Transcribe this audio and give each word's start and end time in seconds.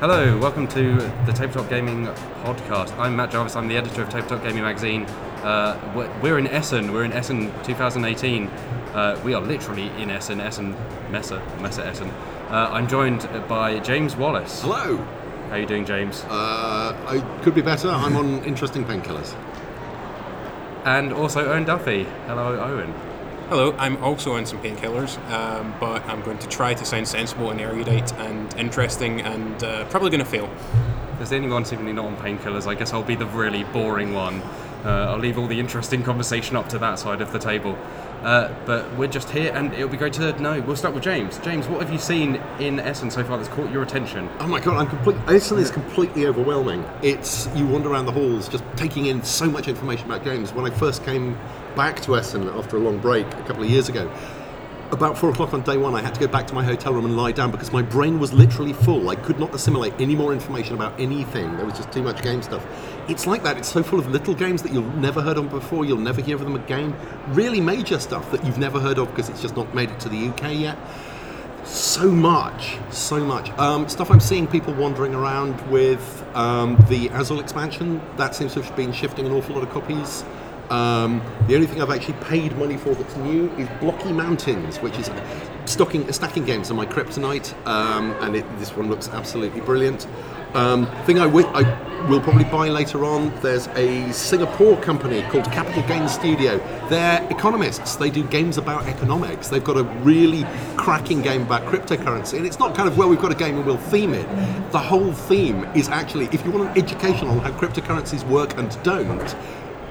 Hello, 0.00 0.36
welcome 0.38 0.66
to 0.68 0.96
the 1.24 1.32
Tabletop 1.32 1.68
Gaming 1.70 2.06
Podcast. 2.44 2.96
I'm 2.98 3.16
Matt 3.16 3.30
Jarvis, 3.30 3.56
I'm 3.56 3.68
the 3.68 3.76
editor 3.76 4.02
of 4.02 4.08
Tabletop 4.10 4.42
Gaming 4.42 4.62
Magazine. 4.62 5.04
Uh, 5.42 5.76
we're- 6.22 6.38
in 6.38 6.46
Essen, 6.48 6.92
we're 6.92 7.04
in 7.04 7.12
Essen 7.12 7.52
2018. 7.62 8.48
Uh, 8.94 9.18
we 9.24 9.32
are 9.34 9.40
literally 9.40 9.90
in 9.98 10.10
Essen, 10.10 10.40
Essen, 10.40 10.74
Messe, 11.10 11.32
Messe 11.60 11.78
Essen. 11.78 12.10
Uh, 12.50 12.68
I'm 12.72 12.86
joined 12.88 13.28
by 13.48 13.78
James 13.80 14.16
Wallis. 14.16 14.62
Hello. 14.62 14.96
How 15.48 15.52
are 15.54 15.58
you 15.58 15.66
doing, 15.66 15.84
James? 15.84 16.24
Uh, 16.28 16.94
I 17.06 17.20
could 17.42 17.54
be 17.54 17.62
better. 17.62 17.88
I'm 17.88 18.16
on 18.16 18.42
interesting 18.44 18.84
painkillers. 18.84 19.34
And 20.84 21.12
also 21.12 21.48
Owen 21.50 21.64
Duffy. 21.64 22.04
Hello, 22.26 22.58
Owen. 22.60 22.92
Hello, 23.48 23.76
I'm 23.78 24.02
also 24.02 24.32
on 24.32 24.44
some 24.44 24.60
painkillers, 24.60 25.16
um, 25.30 25.72
but 25.78 26.04
I'm 26.06 26.20
going 26.22 26.38
to 26.38 26.48
try 26.48 26.74
to 26.74 26.84
sound 26.84 27.06
sensible 27.06 27.52
and 27.52 27.60
erudite 27.60 28.12
and 28.14 28.52
interesting 28.56 29.20
and 29.20 29.62
uh, 29.62 29.84
probably 29.84 30.10
going 30.10 30.18
to 30.18 30.28
fail. 30.28 30.50
There's 31.18 31.30
anyone 31.30 31.64
seemingly 31.64 31.92
not 31.92 32.06
on 32.06 32.16
painkillers. 32.16 32.66
I 32.66 32.74
guess 32.74 32.92
I'll 32.92 33.04
be 33.04 33.14
the 33.14 33.26
really 33.26 33.62
boring 33.62 34.14
one. 34.14 34.42
Uh, 34.84 35.12
I'll 35.12 35.18
leave 35.18 35.38
all 35.38 35.46
the 35.46 35.60
interesting 35.60 36.02
conversation 36.02 36.56
up 36.56 36.68
to 36.70 36.78
that 36.78 36.98
side 36.98 37.20
of 37.20 37.30
the 37.30 37.38
table. 37.38 37.78
Uh, 38.22 38.52
but 38.66 38.92
we're 38.96 39.06
just 39.06 39.30
here, 39.30 39.52
and 39.54 39.72
it'll 39.74 39.88
be 39.88 39.96
great 39.96 40.14
to 40.14 40.42
know. 40.42 40.60
We'll 40.62 40.74
start 40.74 40.92
with 40.92 41.04
James. 41.04 41.38
James, 41.38 41.68
what 41.68 41.80
have 41.80 41.92
you 41.92 42.00
seen 42.00 42.42
in 42.58 42.80
Essen 42.80 43.12
so 43.12 43.22
far 43.22 43.36
that's 43.36 43.48
caught 43.50 43.70
your 43.70 43.84
attention? 43.84 44.28
Oh 44.40 44.48
my 44.48 44.58
god, 44.58 44.76
I'm 44.76 44.88
complete. 44.88 45.18
Essen 45.28 45.58
is 45.58 45.70
completely 45.70 46.26
overwhelming. 46.26 46.84
It's 47.00 47.46
you 47.54 47.64
wander 47.64 47.92
around 47.92 48.06
the 48.06 48.12
halls 48.12 48.48
just 48.48 48.64
taking 48.74 49.06
in 49.06 49.22
so 49.22 49.48
much 49.48 49.68
information 49.68 50.06
about 50.06 50.24
games. 50.24 50.52
When 50.52 50.66
I 50.66 50.74
first 50.76 51.04
came 51.04 51.38
back 51.76 52.00
to 52.00 52.16
Essen 52.16 52.48
after 52.48 52.78
a 52.78 52.80
long 52.80 52.98
break 52.98 53.26
a 53.26 53.42
couple 53.42 53.62
of 53.62 53.70
years 53.70 53.88
ago, 53.88 54.10
about 54.90 55.18
four 55.18 55.30
o'clock 55.30 55.52
on 55.52 55.62
day 55.62 55.76
one, 55.76 55.94
I 55.94 56.00
had 56.00 56.14
to 56.14 56.20
go 56.20 56.26
back 56.26 56.46
to 56.46 56.54
my 56.54 56.64
hotel 56.64 56.94
room 56.94 57.04
and 57.04 57.16
lie 57.16 57.32
down 57.32 57.50
because 57.50 57.72
my 57.72 57.82
brain 57.82 58.18
was 58.18 58.32
literally 58.32 58.72
full. 58.72 59.10
I 59.10 59.16
could 59.16 59.38
not 59.38 59.54
assimilate 59.54 59.92
any 60.00 60.14
more 60.14 60.32
information 60.32 60.74
about 60.74 60.98
anything. 60.98 61.56
There 61.56 61.66
was 61.66 61.74
just 61.74 61.92
too 61.92 62.02
much 62.02 62.22
game 62.22 62.42
stuff. 62.42 62.64
It's 63.08 63.26
like 63.26 63.42
that. 63.42 63.58
It's 63.58 63.70
so 63.70 63.82
full 63.82 63.98
of 63.98 64.08
little 64.08 64.34
games 64.34 64.62
that 64.62 64.72
you'll 64.72 64.90
never 64.96 65.20
heard 65.20 65.38
of 65.38 65.50
before. 65.50 65.84
You'll 65.84 65.98
never 65.98 66.22
hear 66.22 66.36
of 66.36 66.42
them 66.42 66.54
again. 66.54 66.94
Really 67.28 67.60
major 67.60 67.98
stuff 67.98 68.30
that 68.30 68.44
you've 68.44 68.58
never 68.58 68.80
heard 68.80 68.98
of 68.98 69.08
because 69.08 69.28
it's 69.28 69.42
just 69.42 69.56
not 69.56 69.74
made 69.74 69.90
it 69.90 70.00
to 70.00 70.08
the 70.08 70.28
UK 70.28 70.54
yet. 70.54 70.78
So 71.64 72.08
much, 72.08 72.78
so 72.90 73.24
much. 73.24 73.50
Um, 73.58 73.88
stuff 73.88 74.10
I'm 74.10 74.20
seeing 74.20 74.46
people 74.46 74.72
wandering 74.72 75.14
around 75.14 75.60
with 75.68 76.24
um, 76.34 76.76
the 76.88 77.08
Azul 77.08 77.40
expansion. 77.40 78.00
That 78.16 78.36
seems 78.36 78.54
to 78.54 78.62
have 78.62 78.76
been 78.76 78.92
shifting 78.92 79.26
an 79.26 79.32
awful 79.32 79.56
lot 79.56 79.64
of 79.64 79.70
copies. 79.70 80.24
Um, 80.70 81.22
the 81.46 81.54
only 81.54 81.66
thing 81.66 81.80
I've 81.80 81.90
actually 81.90 82.18
paid 82.24 82.56
money 82.58 82.76
for 82.76 82.94
that's 82.94 83.16
new 83.16 83.50
is 83.52 83.68
Blocky 83.80 84.12
Mountains, 84.12 84.78
which 84.78 84.98
is 84.98 85.10
stocking, 85.64 86.10
stacking 86.12 86.44
games 86.44 86.70
on 86.70 86.76
my 86.76 86.86
kryptonite, 86.86 87.54
um, 87.66 88.12
and 88.20 88.36
it, 88.36 88.44
this 88.58 88.76
one 88.76 88.88
looks 88.88 89.08
absolutely 89.08 89.60
brilliant. 89.60 90.06
Um, 90.54 90.86
thing 91.04 91.18
I 91.18 91.26
will 91.26 92.20
probably 92.20 92.44
buy 92.44 92.68
later 92.68 93.04
on. 93.04 93.34
There's 93.42 93.66
a 93.68 94.10
Singapore 94.12 94.76
company 94.80 95.22
called 95.22 95.44
Capital 95.52 95.82
Gains 95.82 96.12
Studio. 96.12 96.58
They're 96.88 97.22
economists. 97.30 97.96
They 97.96 98.10
do 98.10 98.24
games 98.24 98.56
about 98.56 98.86
economics. 98.86 99.48
They've 99.48 99.62
got 99.62 99.76
a 99.76 99.82
really 99.82 100.46
cracking 100.76 101.20
game 101.20 101.42
about 101.42 101.66
cryptocurrency, 101.66 102.38
and 102.38 102.46
it's 102.46 102.58
not 102.58 102.74
kind 102.74 102.88
of 102.88 102.96
well 102.96 103.08
we've 103.08 103.20
got 103.20 103.32
a 103.32 103.36
game 103.36 103.56
and 103.56 103.66
we'll 103.66 103.76
theme 103.76 104.14
it. 104.14 104.26
The 104.72 104.78
whole 104.78 105.12
theme 105.12 105.64
is 105.74 105.88
actually 105.88 106.26
if 106.32 106.44
you 106.44 106.50
want 106.50 106.70
an 106.70 106.82
education 106.82 107.28
on 107.28 107.38
how 107.38 107.50
cryptocurrencies 107.50 108.26
work 108.26 108.56
and 108.56 108.82
don't, 108.82 109.36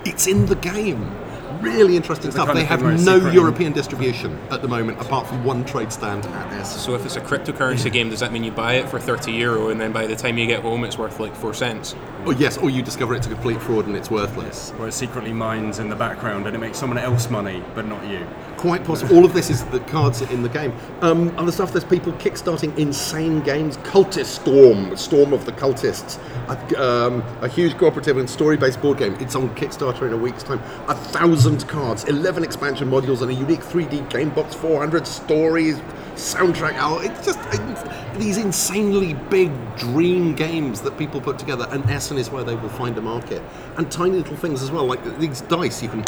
it's 0.05 0.27
in 0.27 0.45
the 0.45 0.55
game. 0.55 1.24
Really 1.61 1.95
interesting 1.95 2.27
the 2.27 2.33
stuff. 2.33 2.47
kind 2.47 2.59
They 2.59 2.65
have 2.65 2.81
no 2.81 3.29
European 3.31 3.73
distribution 3.73 4.37
at 4.51 4.61
the 4.61 4.67
moment, 4.67 4.99
apart 4.99 5.27
from 5.27 5.43
one 5.43 5.65
trade 5.65 5.91
stand 5.91 6.25
at 6.25 6.53
Essen. 6.53 6.79
So 6.79 6.95
if 6.95 7.05
it's 7.05 7.15
a 7.15 7.21
cryptocurrency 7.21 7.91
game, 7.91 8.09
does 8.09 8.19
that 8.19 8.31
mean 8.31 8.43
you 8.43 8.51
buy 8.51 8.73
it 8.73 8.89
for 8.89 8.99
30 8.99 9.31
euro 9.31 9.69
and 9.69 9.79
then 9.79 9.91
by 9.91 10.07
the 10.07 10.15
time 10.15 10.37
you 10.37 10.47
get 10.47 10.61
home 10.61 10.83
it's 10.83 10.97
worth 10.97 11.19
like 11.19 11.35
4 11.35 11.53
cents? 11.53 11.95
Oh 12.27 12.31
yes, 12.31 12.57
or 12.57 12.71
you 12.71 12.81
discover 12.81 13.13
it's 13.13 13.27
a 13.27 13.29
complete 13.29 13.61
fraud 13.61 13.85
and 13.85 13.95
it's 13.95 14.09
worthless. 14.09 14.73
Or 14.79 14.87
it 14.87 14.93
secretly 14.93 15.31
mines 15.31 15.77
in 15.77 15.89
the 15.89 15.95
background 15.95 16.47
and 16.47 16.55
it 16.55 16.59
makes 16.59 16.79
someone 16.79 16.97
else 16.97 17.29
money, 17.29 17.63
but 17.75 17.85
not 17.85 18.03
you. 18.07 18.25
Quite 18.57 18.83
possible. 18.83 19.15
All 19.15 19.25
of 19.25 19.33
this 19.33 19.51
is 19.51 19.63
the 19.65 19.79
cards 19.81 20.23
in 20.23 20.41
the 20.41 20.49
game. 20.49 20.73
Um, 21.01 21.37
other 21.37 21.51
stuff. 21.51 21.71
There's 21.71 21.83
people 21.83 22.13
kickstarting 22.13 22.75
insane 22.79 23.41
games. 23.41 23.77
Cultist 23.77 24.25
Storm, 24.25 24.97
Storm 24.97 25.33
of 25.33 25.45
the 25.45 25.51
Cultists, 25.51 26.17
a, 26.47 26.83
um, 26.83 27.21
a 27.41 27.47
huge 27.47 27.77
cooperative 27.77 28.17
and 28.17 28.27
story-based 28.27 28.81
board 28.81 28.97
game. 28.97 29.15
It's 29.19 29.35
on 29.35 29.53
Kickstarter 29.55 30.07
in 30.07 30.13
a 30.13 30.17
week's 30.17 30.41
time. 30.41 30.59
A 30.87 30.95
thousand 30.95 31.44
cards, 31.67 32.05
11 32.05 32.43
expansion 32.43 32.89
modules, 32.89 33.21
and 33.21 33.29
a 33.29 33.33
unique 33.33 33.61
3D 33.61 34.09
game 34.09 34.31
box. 34.31 34.55
400 34.55 35.05
stories, 35.05 35.77
soundtrack. 36.15 36.75
Oh, 36.79 36.99
it's 36.99 37.23
just 37.23 37.39
it's 37.51 38.17
these 38.17 38.37
insanely 38.37 39.13
big 39.29 39.51
dream 39.77 40.33
games 40.33 40.81
that 40.81 40.97
people 40.97 41.21
put 41.21 41.37
together. 41.37 41.67
And 41.69 41.87
Essen 41.89 42.17
is 42.17 42.31
where 42.31 42.43
they 42.43 42.55
will 42.55 42.69
find 42.69 42.97
a 42.97 43.01
market. 43.01 43.43
And 43.77 43.91
tiny 43.91 44.17
little 44.17 44.35
things 44.35 44.63
as 44.63 44.71
well, 44.71 44.85
like 44.85 45.19
these 45.19 45.41
dice. 45.41 45.83
You 45.83 45.89
can 45.89 46.03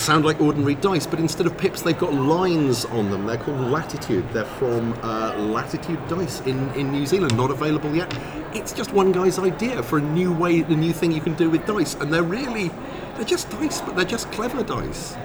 sound 0.00 0.24
like 0.24 0.40
ordinary 0.40 0.74
dice, 0.74 1.06
but 1.06 1.18
instead 1.18 1.46
of 1.46 1.56
pips, 1.56 1.82
they've 1.82 1.98
got 1.98 2.12
lines 2.14 2.84
on 2.86 3.10
them. 3.10 3.26
They're 3.26 3.36
called 3.36 3.60
Latitude. 3.60 4.28
They're 4.32 4.44
from 4.44 4.92
uh, 5.02 5.36
Latitude 5.38 6.06
Dice 6.08 6.40
in, 6.42 6.68
in 6.74 6.90
New 6.92 7.06
Zealand, 7.06 7.36
not 7.36 7.50
available 7.50 7.94
yet. 7.94 8.16
It's 8.54 8.72
just 8.72 8.92
one 8.92 9.12
guy's 9.12 9.38
idea 9.38 9.82
for 9.82 9.98
a 9.98 10.02
new 10.02 10.32
way, 10.32 10.60
a 10.60 10.68
new 10.68 10.92
thing 10.92 11.12
you 11.12 11.20
can 11.20 11.34
do 11.34 11.50
with 11.50 11.66
dice, 11.66 11.94
and 11.94 12.12
they're 12.12 12.22
really, 12.22 12.70
they're 13.16 13.24
just 13.24 13.50
dice, 13.50 13.80
but 13.80 13.96
they're 13.96 14.04
just 14.04 14.30
clever 14.32 14.62
dice. 14.62 15.16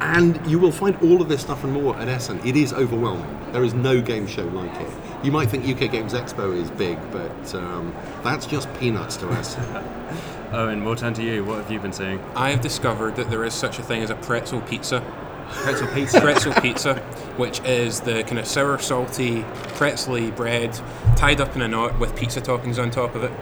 And 0.00 0.44
you 0.50 0.58
will 0.58 0.72
find 0.72 0.96
all 0.96 1.22
of 1.22 1.28
this 1.28 1.42
stuff 1.42 1.62
and 1.62 1.72
more 1.72 1.96
at 1.96 2.08
Essen. 2.08 2.40
It 2.44 2.56
is 2.56 2.72
overwhelming. 2.72 3.52
There 3.52 3.62
is 3.62 3.74
no 3.74 4.00
game 4.00 4.26
show 4.26 4.44
like 4.44 4.74
it. 4.80 4.90
You 5.22 5.30
might 5.30 5.48
think 5.48 5.64
UK 5.64 5.92
Games 5.92 6.12
Expo 6.12 6.56
is 6.56 6.70
big, 6.72 6.98
but 7.12 7.54
um, 7.54 7.94
that's 8.24 8.46
just 8.46 8.72
peanuts 8.80 9.16
to 9.18 9.30
Essen. 9.30 9.62
Owen, 10.52 10.84
we'll 10.84 10.96
turn 10.96 11.14
to 11.14 11.22
you. 11.22 11.44
What 11.44 11.58
have 11.58 11.70
you 11.70 11.80
been 11.80 11.92
seeing? 11.92 12.20
I 12.34 12.50
have 12.50 12.60
discovered 12.60 13.16
that 13.16 13.30
there 13.30 13.44
is 13.44 13.54
such 13.54 13.78
a 13.78 13.82
thing 13.82 14.02
as 14.02 14.10
a 14.10 14.14
pretzel 14.16 14.60
pizza. 14.60 15.00
Pretzel 15.48 15.86
pizza. 15.94 16.20
pretzel 16.20 16.52
pizza, 16.54 16.94
which 17.36 17.60
is 17.60 18.00
the 18.00 18.22
kind 18.24 18.38
of 18.38 18.46
sour, 18.46 18.78
salty, 18.78 19.44
pretzely 19.74 20.30
bread 20.30 20.78
tied 21.16 21.40
up 21.40 21.56
in 21.56 21.62
a 21.62 21.68
knot 21.68 21.98
with 21.98 22.14
pizza 22.16 22.40
toppings 22.40 22.80
on 22.80 22.90
top 22.90 23.14
of 23.14 23.24
it. 23.24 23.32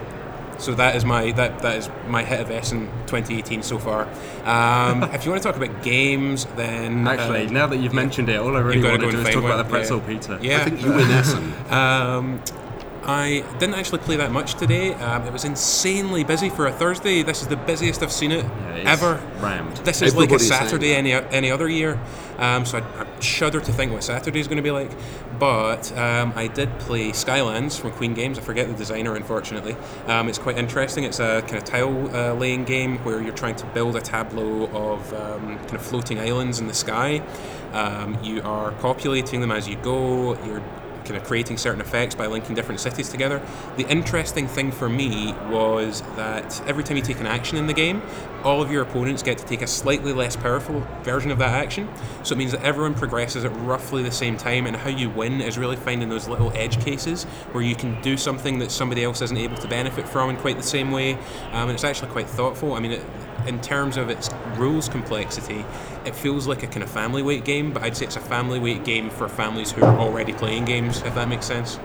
So 0.60 0.75
that 0.75 0.94
is 0.94 1.04
my 1.06 1.32
that 1.32 1.60
that 1.60 1.78
is 1.78 1.91
my 2.06 2.22
hit 2.22 2.41
of 2.41 2.50
Essen 2.50 2.87
2018 3.06 3.62
so 3.62 3.78
far. 3.78 4.03
Um, 4.44 5.03
if 5.15 5.25
you 5.25 5.31
want 5.31 5.42
to 5.42 5.48
talk 5.48 5.56
about 5.56 5.82
games, 5.82 6.44
then 6.56 7.09
Actually, 7.09 7.47
uh, 7.47 7.50
now 7.50 7.66
that 7.66 7.78
you've 7.78 7.94
mentioned 7.94 8.28
it, 8.28 8.38
all 8.38 8.56
I 8.56 8.60
really 8.60 8.82
want 8.82 9.00
to 9.00 9.10
do 9.10 9.16
is 9.16 9.22
find 9.22 9.34
talk 9.34 9.44
about 9.44 9.65
the 9.65 9.71
pretzel 9.71 10.00
yeah. 10.00 10.06
pizza. 10.06 10.38
yeah, 10.42 10.60
I 10.60 10.65
think 10.65 10.82
you 10.82 10.91
win 10.91 11.10
Essen. 11.10 11.54
um, 11.71 12.42
I 13.03 13.44
didn't 13.59 13.75
actually 13.75 13.99
play 14.00 14.16
that 14.16 14.31
much 14.31 14.55
today. 14.55 14.94
Um, 14.94 15.27
it 15.27 15.33
was 15.33 15.44
insanely 15.44 16.22
busy 16.25 16.50
for 16.50 16.66
a 16.66 16.72
Thursday. 16.72 17.22
This 17.22 17.41
is 17.43 17.49
the 17.49 17.56
busiest 17.56 18.03
I've 18.03 18.12
seen 18.12 18.31
it 18.31 18.44
Yeah, 18.44 18.83
ever. 18.87 19.15
rammed. 19.38 19.78
This 19.78 20.03
is 20.03 20.15
like 20.15 20.31
a 20.31 20.38
Saturday 20.38 20.94
any 20.94 21.12
any 21.12 21.50
other 21.50 21.69
year. 21.69 21.99
Um, 22.39 22.65
so 22.65 22.78
I, 22.78 23.03
I 23.03 23.21
shudder 23.21 23.60
to 23.60 23.72
think 23.72 23.93
what 23.93 24.03
Saturday 24.05 24.41
is 24.41 24.49
going 24.49 24.56
to 24.56 24.62
be 24.62 24.71
like. 24.71 24.91
But 25.39 25.97
um, 25.97 26.33
I 26.37 26.47
did 26.49 26.78
play 26.78 27.10
Skylands 27.10 27.81
from 27.81 27.93
Queen 27.93 28.12
Games. 28.15 28.39
I 28.39 28.43
forget 28.43 28.69
the 28.69 28.75
designer, 28.75 29.15
unfortunately. 29.16 29.77
Um, 30.06 30.28
it's 30.28 30.39
quite 30.39 30.59
interesting. 30.59 31.05
It's 31.05 31.21
a 31.21 31.41
kind 31.43 31.56
of 31.56 31.65
tile 31.65 32.15
uh, 32.15 32.34
laying 32.34 32.65
game 32.65 32.99
where 33.05 33.22
you're 33.22 33.34
trying 33.34 33.56
to 33.56 33.66
build 33.66 33.97
a 33.97 34.00
tableau 34.00 34.66
of 34.66 35.12
um, 35.15 35.59
kind 35.59 35.75
of 35.75 35.83
floating 35.83 36.19
islands 36.19 36.60
in 36.60 36.66
the 36.66 36.75
sky. 36.75 37.22
Um, 37.72 38.22
you 38.22 38.43
are 38.43 38.72
populating 38.72 39.41
them 39.41 39.50
as 39.50 39.69
you 39.69 39.77
go. 39.77 40.37
You're 40.44 40.62
kind 41.00 41.16
of 41.16 41.25
creating 41.25 41.56
certain 41.56 41.81
effects 41.81 42.15
by 42.15 42.27
linking 42.27 42.55
different 42.55 42.81
cities 42.81 43.09
together. 43.09 43.41
The 43.77 43.88
interesting 43.88 44.47
thing 44.47 44.72
for 44.72 44.88
me 44.88 45.33
was 45.50 46.03
that 46.16 46.62
every 46.66 46.84
time 46.84 46.97
you 46.97 47.03
take 47.03 47.21
an 47.21 47.27
action 47.27 47.56
in 47.56 47.66
the 47.66 47.75
game, 47.75 48.03
all 48.44 48.62
of 48.62 48.71
your 48.71 48.83
opponents 48.83 49.22
get 49.22 49.37
to 49.39 49.44
take 49.44 49.62
a 49.62 49.66
slightly 49.66 50.12
less 50.12 50.34
powerful 50.34 50.86
version 51.03 51.30
of 51.30 51.39
that 51.39 51.54
action. 51.54 51.89
So 52.22 52.34
it 52.34 52.39
means 52.39 52.53
that 52.53 52.63
everyone 52.63 52.95
progresses 52.95 53.45
at 53.45 53.54
roughly 53.59 54.03
the 54.03 54.10
same 54.10 54.36
time, 54.36 54.66
and 54.66 54.77
how 54.77 54.91
you 54.91 55.10
win 55.10 55.41
is 55.41 55.59
really 55.59 55.77
finding 55.77 56.09
those 56.09 56.28
little 56.28 56.51
edge 56.54 56.83
cases 56.83 57.24
where 57.53 57.63
you 57.63 57.77
can 57.77 58.01
do 58.03 58.16
something 58.16 58.59
that 58.60 58.71
somebody 58.71 59.04
else 59.04 59.21
isn't 59.21 59.36
able 59.36 59.57
to 59.57 59.69
benefit 59.69 60.09
from 60.09 60.30
in 60.30 60.36
quite 60.36 60.57
the 60.57 60.63
same 60.63 60.91
way. 60.91 61.15
Um, 61.53 61.69
and 61.69 61.72
it's 61.72 61.84
actually 61.84 62.10
quite 62.10 62.28
thoughtful. 62.28 62.74
I 62.74 62.80
mean, 62.80 62.92
it, 62.92 63.04
in 63.47 63.60
terms 63.60 63.97
of 63.97 64.10
its 64.10 64.31
rules 64.57 64.89
complexity, 64.89 65.65
it 66.04 66.15
feels 66.15 66.47
like 66.47 66.63
a 66.63 66.66
kind 66.66 66.83
of 66.83 66.91
family 66.91 67.22
weight 67.22 67.45
game, 67.45 67.72
but 67.72 67.83
I'd 67.83 67.97
say 67.97 68.07
it's 68.07 68.16
a 68.16 68.21
family 68.21 68.59
weight 68.59 68.84
game 68.84 69.10
for 69.10 69.28
families 69.28 69.72
who 69.72 69.84
are 69.84 69.98
already 69.98 70.33
playing 70.33 70.65
games, 70.65 71.03
if 71.03 71.15
that 71.15 71.28
makes 71.28 71.47
sense. 71.47 71.78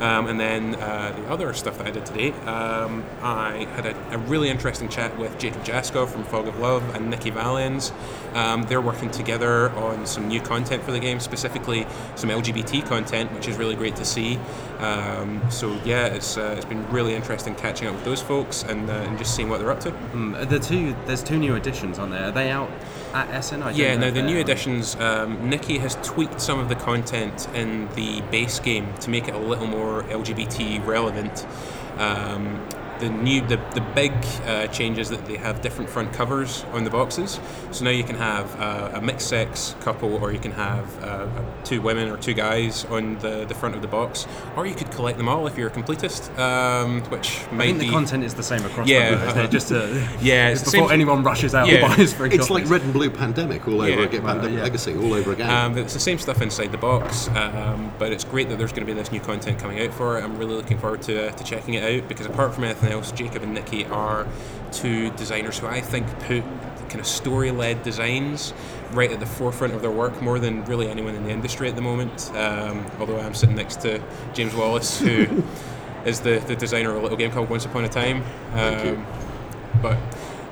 Um, 0.00 0.26
and 0.26 0.40
then 0.40 0.74
uh, 0.74 1.14
the 1.16 1.28
other 1.30 1.54
stuff 1.54 1.78
that 1.78 1.86
I 1.86 1.90
did 1.90 2.04
today, 2.04 2.32
um, 2.46 3.04
I 3.22 3.66
had 3.76 3.86
a, 3.86 4.14
a 4.14 4.18
really 4.18 4.48
interesting 4.48 4.88
chat 4.88 5.16
with 5.18 5.38
Jacob 5.38 5.64
Jaskov 5.64 6.08
from 6.08 6.24
Fog 6.24 6.48
of 6.48 6.58
Love 6.58 6.82
and 6.94 7.10
Nikki 7.10 7.30
Valens. 7.30 7.92
Um, 8.34 8.64
they're 8.64 8.80
working 8.80 9.10
together 9.10 9.70
on 9.70 10.06
some 10.06 10.28
new 10.28 10.40
content 10.40 10.82
for 10.82 10.92
the 10.92 10.98
game, 10.98 11.20
specifically 11.20 11.86
some 12.16 12.30
LGBT 12.30 12.86
content, 12.86 13.32
which 13.32 13.48
is 13.48 13.56
really 13.56 13.76
great 13.76 13.96
to 13.96 14.04
see. 14.04 14.38
Um, 14.78 15.40
so 15.50 15.78
yeah, 15.84 16.06
it's 16.06 16.36
uh, 16.36 16.54
it's 16.56 16.66
been 16.66 16.86
really 16.90 17.14
interesting 17.14 17.54
catching 17.54 17.88
up 17.88 17.94
with 17.94 18.04
those 18.04 18.20
folks 18.20 18.64
and, 18.64 18.90
uh, 18.90 18.92
and 18.92 19.16
just 19.16 19.34
seeing 19.34 19.48
what 19.48 19.60
they're 19.60 19.70
up 19.70 19.80
to. 19.80 19.92
Mm, 19.92 20.48
the 20.48 20.58
two, 20.58 20.96
there's 21.06 21.22
two 21.22 21.38
new 21.38 21.54
editions 21.54 21.98
on 21.98 22.10
there. 22.10 22.24
Are 22.24 22.32
they 22.32 22.50
out 22.50 22.70
at 23.12 23.28
Essen? 23.30 23.62
I 23.62 23.70
Yeah, 23.70 23.94
if 23.94 24.14
the 24.14 24.22
new 24.22 24.38
editions, 24.38 24.96
um, 24.96 25.48
Nikki 25.48 25.78
has 25.78 25.96
tweaked 26.02 26.40
some 26.40 26.58
of 26.58 26.68
the 26.68 26.74
content 26.74 27.48
in 27.54 27.88
the 27.94 28.20
base 28.32 28.58
game 28.58 28.92
to 28.94 29.10
make 29.10 29.28
it 29.28 29.34
a 29.34 29.38
little 29.38 29.66
more 29.66 29.84
more 29.84 30.02
LGBT 30.04 30.84
relevant. 30.86 31.46
Um, 31.98 32.66
the 33.04 33.10
new 33.10 33.40
the, 33.42 33.56
the 33.74 33.80
big 33.94 34.12
uh, 34.46 34.66
changes 34.68 35.08
that 35.10 35.24
they 35.26 35.36
have 35.36 35.60
different 35.60 35.88
front 35.90 36.12
covers 36.12 36.64
on 36.72 36.84
the 36.84 36.90
boxes 36.90 37.38
so 37.70 37.84
now 37.84 37.90
you 37.90 38.04
can 38.04 38.16
have 38.16 38.46
uh, 38.60 38.90
a 38.94 39.00
mixed 39.00 39.28
sex 39.28 39.74
couple 39.80 40.14
or 40.16 40.32
you 40.32 40.38
can 40.38 40.52
have 40.52 41.02
uh, 41.04 41.26
two 41.64 41.80
women 41.82 42.08
or 42.10 42.16
two 42.16 42.34
guys 42.34 42.84
on 42.86 43.18
the, 43.18 43.44
the 43.46 43.54
front 43.54 43.74
of 43.74 43.82
the 43.82 43.88
box 43.88 44.26
or 44.56 44.66
you 44.66 44.74
could 44.74 44.90
collect 44.90 45.18
them 45.18 45.28
all 45.28 45.46
if 45.46 45.58
you're 45.58 45.68
a 45.68 45.70
completist 45.70 46.36
um, 46.38 47.02
which 47.10 47.40
I 47.50 47.54
might 47.54 47.64
think 47.66 47.80
be 47.80 47.86
the 47.86 47.92
content 47.92 48.24
is 48.24 48.34
the 48.34 48.42
same 48.42 48.64
across 48.64 48.88
Yeah, 48.88 49.10
both, 49.10 49.22
isn't 49.28 49.38
uh-huh. 49.38 49.46
just 49.48 49.68
to, 49.68 50.08
Yeah, 50.22 50.48
it's 50.50 50.62
before 50.64 50.88
same- 50.88 50.92
anyone 50.92 51.22
rushes 51.22 51.54
out 51.54 51.68
Yeah. 51.68 51.86
and 51.86 51.96
buys 51.96 52.12
for 52.12 52.26
It's 52.26 52.50
like 52.50 52.68
Red 52.68 52.82
and 52.82 52.92
Blue 52.92 53.10
Pandemic 53.10 53.66
all 53.68 53.80
over 53.82 53.88
Yeah, 53.90 53.98
again, 54.04 54.22
well, 54.22 54.34
Pandemic 54.34 54.58
yeah. 54.58 54.62
Legacy 54.64 54.94
all 54.96 55.12
over 55.12 55.32
again. 55.32 55.50
Um, 55.50 55.76
it's 55.78 55.92
the 55.94 56.00
same 56.00 56.18
stuff 56.18 56.40
inside 56.40 56.72
the 56.72 56.78
box, 56.78 57.28
um, 57.28 57.92
but 57.98 58.12
it's 58.12 58.24
great 58.24 58.48
that 58.48 58.56
there's 58.58 58.72
going 58.72 58.86
to 58.86 58.92
be 58.92 58.98
this 58.98 59.12
new 59.12 59.20
content 59.20 59.58
coming 59.58 59.80
out 59.80 59.92
for 59.92 60.18
it. 60.18 60.24
I'm 60.24 60.38
really 60.38 60.54
looking 60.54 60.78
forward 60.78 61.02
to, 61.02 61.28
uh, 61.28 61.32
to 61.32 61.44
checking 61.44 61.74
it 61.74 61.82
out 62.02 62.08
because 62.08 62.26
apart 62.26 62.54
from 62.54 62.64
anything 62.64 62.92
else, 62.94 63.12
Jacob 63.12 63.42
and 63.42 63.52
Nikki 63.52 63.84
are 63.84 64.26
two 64.72 65.10
designers 65.10 65.58
who 65.58 65.66
I 65.66 65.80
think 65.80 66.06
put 66.20 66.42
kind 66.88 67.00
of 67.00 67.06
story-led 67.06 67.82
designs 67.82 68.54
right 68.92 69.10
at 69.10 69.20
the 69.20 69.26
forefront 69.26 69.74
of 69.74 69.82
their 69.82 69.90
work 69.90 70.22
more 70.22 70.38
than 70.38 70.64
really 70.66 70.88
anyone 70.88 71.14
in 71.14 71.24
the 71.24 71.30
industry 71.30 71.68
at 71.68 71.74
the 71.76 71.82
moment. 71.82 72.30
Um, 72.34 72.86
although 73.00 73.18
I'm 73.18 73.34
sitting 73.34 73.56
next 73.56 73.80
to 73.82 74.00
James 74.32 74.54
Wallis, 74.54 75.00
who 75.00 75.42
is 76.06 76.20
the, 76.20 76.38
the 76.46 76.54
designer 76.54 76.90
of 76.90 76.96
a 76.96 77.00
little 77.00 77.18
game 77.18 77.30
called 77.30 77.50
Once 77.50 77.64
Upon 77.64 77.84
a 77.84 77.88
Time. 77.88 78.22
Um, 78.52 79.04
but 79.82 79.98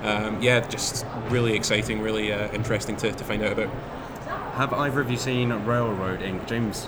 um, 0.03 0.41
yeah, 0.41 0.59
just 0.67 1.05
really 1.29 1.53
exciting, 1.53 2.01
really 2.01 2.33
uh, 2.33 2.51
interesting 2.51 2.97
to, 2.97 3.11
to 3.11 3.23
find 3.23 3.41
out 3.41 3.53
about. 3.53 3.69
Have 4.55 4.73
either 4.73 5.01
of 5.01 5.09
you 5.09 5.17
seen 5.17 5.51
Railroad 5.65 6.21
Ink? 6.21 6.45
James, 6.45 6.87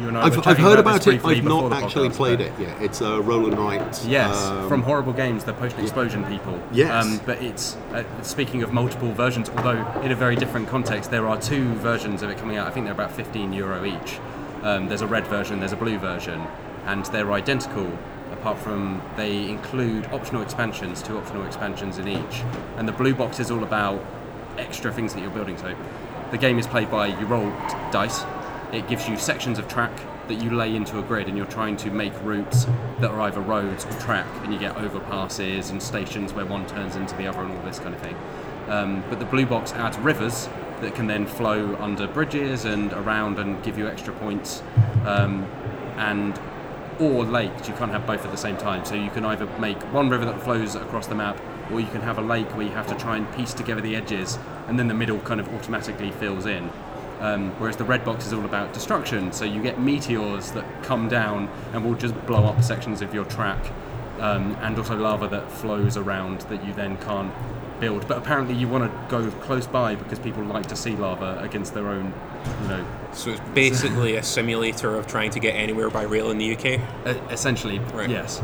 you 0.00 0.08
and 0.08 0.18
I 0.18 0.22
I've, 0.22 0.46
I've 0.46 0.58
heard 0.58 0.78
about, 0.78 1.06
about 1.06 1.06
it. 1.06 1.24
I've 1.24 1.44
not 1.44 1.72
actually 1.72 2.08
podcast, 2.10 2.14
played 2.16 2.40
it 2.40 2.52
yet. 2.60 2.82
It's 2.82 3.00
uh, 3.00 3.22
Roll 3.22 3.46
and 3.46 3.58
Write. 3.58 4.04
Yes, 4.06 4.36
um, 4.44 4.68
from 4.68 4.82
Horrible 4.82 5.12
Games, 5.12 5.44
the 5.44 5.52
Potion 5.54 5.80
Explosion 5.80 6.24
people. 6.24 6.54
Um, 6.54 6.62
Yes. 6.72 7.20
but 7.24 7.40
it's 7.42 7.76
uh, 7.92 8.04
speaking 8.22 8.62
of 8.62 8.72
multiple 8.72 9.12
versions, 9.12 9.48
although 9.50 9.84
in 10.02 10.12
a 10.12 10.16
very 10.16 10.36
different 10.36 10.68
context, 10.68 11.10
there 11.10 11.26
are 11.26 11.40
two 11.40 11.72
versions 11.76 12.22
of 12.22 12.30
it 12.30 12.38
coming 12.38 12.56
out. 12.56 12.66
I 12.66 12.70
think 12.70 12.84
they're 12.86 12.94
about 12.94 13.12
15 13.12 13.52
euro 13.52 13.84
each. 13.84 14.18
Um, 14.62 14.88
there's 14.88 15.02
a 15.02 15.06
red 15.06 15.26
version, 15.26 15.60
there's 15.60 15.72
a 15.72 15.76
blue 15.76 15.98
version, 15.98 16.40
and 16.86 17.04
they're 17.06 17.32
identical. 17.32 17.90
Apart 18.32 18.58
from 18.58 19.00
they 19.16 19.48
include 19.48 20.06
optional 20.06 20.42
expansions, 20.42 21.00
two 21.02 21.16
optional 21.16 21.44
expansions 21.46 21.98
in 21.98 22.06
each, 22.08 22.42
and 22.76 22.86
the 22.86 22.92
blue 22.92 23.14
box 23.14 23.40
is 23.40 23.50
all 23.50 23.62
about 23.62 24.04
extra 24.58 24.92
things 24.92 25.14
that 25.14 25.20
you're 25.22 25.30
building. 25.30 25.56
So, 25.56 25.74
the 26.32 26.38
game 26.38 26.58
is 26.58 26.66
played 26.66 26.90
by 26.90 27.06
you 27.06 27.26
roll 27.26 27.50
dice. 27.92 28.22
It 28.72 28.88
gives 28.88 29.08
you 29.08 29.16
sections 29.16 29.58
of 29.58 29.68
track 29.68 29.92
that 30.28 30.42
you 30.42 30.50
lay 30.50 30.74
into 30.74 30.98
a 30.98 31.02
grid, 31.02 31.28
and 31.28 31.36
you're 31.36 31.46
trying 31.46 31.76
to 31.78 31.90
make 31.90 32.12
routes 32.22 32.66
that 33.00 33.10
are 33.10 33.20
either 33.22 33.40
roads 33.40 33.84
or 33.84 33.92
track, 34.00 34.26
and 34.42 34.52
you 34.52 34.58
get 34.58 34.74
overpasses 34.76 35.70
and 35.70 35.82
stations 35.82 36.32
where 36.32 36.46
one 36.46 36.66
turns 36.66 36.96
into 36.96 37.14
the 37.16 37.26
other, 37.26 37.42
and 37.42 37.56
all 37.56 37.64
this 37.64 37.78
kind 37.78 37.94
of 37.94 38.00
thing. 38.00 38.16
Um, 38.68 39.04
but 39.08 39.20
the 39.20 39.26
blue 39.26 39.46
box 39.46 39.72
adds 39.72 39.96
rivers 39.98 40.48
that 40.80 40.94
can 40.94 41.06
then 41.06 41.26
flow 41.26 41.76
under 41.76 42.06
bridges 42.06 42.64
and 42.64 42.92
around 42.92 43.38
and 43.38 43.62
give 43.62 43.78
you 43.78 43.86
extra 43.86 44.12
points. 44.14 44.62
Um, 45.04 45.44
and 45.96 46.38
or 47.00 47.24
lakes. 47.24 47.68
You 47.68 47.74
can't 47.74 47.90
have 47.92 48.06
both 48.06 48.24
at 48.24 48.30
the 48.30 48.36
same 48.36 48.56
time. 48.56 48.84
So 48.84 48.94
you 48.94 49.10
can 49.10 49.24
either 49.24 49.46
make 49.58 49.80
one 49.92 50.08
river 50.08 50.24
that 50.24 50.40
flows 50.42 50.74
across 50.74 51.06
the 51.06 51.14
map, 51.14 51.40
or 51.70 51.80
you 51.80 51.86
can 51.88 52.00
have 52.00 52.18
a 52.18 52.22
lake 52.22 52.48
where 52.56 52.66
you 52.66 52.72
have 52.72 52.86
to 52.88 52.94
try 52.94 53.16
and 53.16 53.30
piece 53.34 53.52
together 53.52 53.80
the 53.80 53.96
edges, 53.96 54.38
and 54.66 54.78
then 54.78 54.88
the 54.88 54.94
middle 54.94 55.18
kind 55.20 55.40
of 55.40 55.48
automatically 55.54 56.10
fills 56.12 56.46
in. 56.46 56.70
Um, 57.20 57.50
whereas 57.58 57.76
the 57.76 57.84
red 57.84 58.04
box 58.04 58.26
is 58.26 58.32
all 58.32 58.44
about 58.44 58.72
destruction. 58.74 59.32
So 59.32 59.44
you 59.44 59.62
get 59.62 59.80
meteors 59.80 60.50
that 60.52 60.64
come 60.82 61.08
down 61.08 61.48
and 61.72 61.84
will 61.84 61.94
just 61.94 62.14
blow 62.26 62.44
up 62.44 62.62
sections 62.62 63.00
of 63.00 63.14
your 63.14 63.24
track, 63.24 63.64
um, 64.20 64.54
and 64.60 64.76
also 64.76 64.96
lava 64.96 65.26
that 65.28 65.50
flows 65.50 65.96
around 65.96 66.42
that 66.42 66.64
you 66.66 66.74
then 66.74 66.96
can't 66.98 67.32
build. 67.80 68.06
But 68.06 68.18
apparently 68.18 68.54
you 68.54 68.68
want 68.68 68.84
to 68.90 69.08
go 69.08 69.30
close 69.42 69.66
by 69.66 69.94
because 69.94 70.18
people 70.18 70.42
like 70.44 70.66
to 70.66 70.76
see 70.76 70.90
lava 70.96 71.38
against 71.42 71.72
their 71.74 71.88
own, 71.88 72.12
you 72.62 72.68
know, 72.68 72.86
So 73.12 73.30
it's 73.30 73.40
basically 73.54 74.16
a 74.16 74.22
simulator 74.22 74.94
of 74.96 75.06
trying 75.06 75.30
to 75.30 75.40
get 75.40 75.52
anywhere 75.54 75.88
by 75.90 76.02
rail 76.02 76.30
in 76.30 76.36
the 76.38 76.54
UK. 76.54 76.64
E- 76.66 76.80
essentially, 77.30 77.78
Right. 77.94 78.10
yes, 78.10 78.42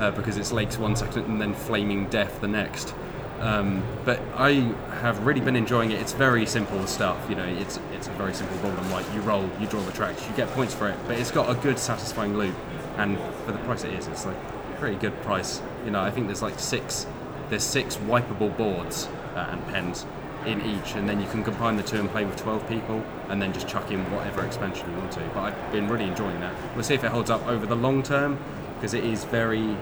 uh, 0.00 0.10
because 0.10 0.36
it's 0.36 0.50
lakes 0.52 0.76
one 0.78 0.96
second 0.96 1.24
and 1.26 1.40
then 1.40 1.54
flaming 1.54 2.06
death 2.08 2.40
the 2.40 2.48
next. 2.48 2.94
Um, 3.40 3.84
but 4.04 4.20
I 4.34 4.74
have 5.00 5.24
really 5.24 5.40
been 5.40 5.56
enjoying 5.56 5.92
it. 5.92 6.00
It's 6.00 6.12
very 6.12 6.44
simple 6.44 6.84
stuff. 6.86 7.18
You 7.28 7.36
know, 7.36 7.44
it's 7.44 7.78
it's 7.92 8.08
a 8.08 8.12
very 8.12 8.34
simple 8.34 8.56
roll 8.58 8.72
and 8.72 8.86
write. 8.90 9.06
You 9.14 9.20
roll, 9.20 9.48
you 9.60 9.66
draw 9.66 9.80
the 9.82 9.92
tracks, 9.92 10.26
you 10.28 10.34
get 10.36 10.48
points 10.50 10.74
for 10.74 10.88
it. 10.88 10.98
But 11.06 11.18
it's 11.18 11.30
got 11.30 11.48
a 11.48 11.54
good, 11.60 11.78
satisfying 11.78 12.36
loop, 12.36 12.54
and 12.96 13.16
for 13.44 13.52
the 13.52 13.58
price 13.58 13.84
it 13.84 13.92
is, 13.94 14.08
it's 14.08 14.26
like 14.26 14.36
a 14.36 14.76
pretty 14.78 14.96
good 14.96 15.20
price. 15.22 15.62
You 15.84 15.92
know, 15.92 16.00
I 16.00 16.10
think 16.10 16.26
there's 16.26 16.42
like 16.42 16.58
six, 16.58 17.06
there's 17.48 17.62
six 17.62 17.96
wipeable 17.96 18.56
boards 18.56 19.08
uh, 19.36 19.48
and 19.50 19.64
pens 19.68 20.04
in 20.46 20.60
each, 20.62 20.94
and 20.94 21.08
then 21.08 21.20
you 21.20 21.28
can 21.28 21.44
combine 21.44 21.76
the 21.76 21.82
two 21.82 21.96
and 21.96 22.08
play 22.10 22.24
with 22.24 22.36
12 22.36 22.68
people, 22.68 23.04
and 23.28 23.40
then 23.40 23.52
just 23.52 23.68
chuck 23.68 23.90
in 23.90 24.00
whatever 24.10 24.44
expansion 24.44 24.90
you 24.90 24.96
want 24.96 25.12
to. 25.12 25.20
But 25.34 25.40
I've 25.40 25.72
been 25.72 25.88
really 25.88 26.04
enjoying 26.04 26.40
that. 26.40 26.54
We'll 26.74 26.84
see 26.84 26.94
if 26.94 27.04
it 27.04 27.10
holds 27.10 27.30
up 27.30 27.46
over 27.46 27.66
the 27.66 27.76
long 27.76 28.02
term, 28.02 28.38
because 28.74 28.94
it 28.94 29.04
is 29.04 29.24
very, 29.24 29.76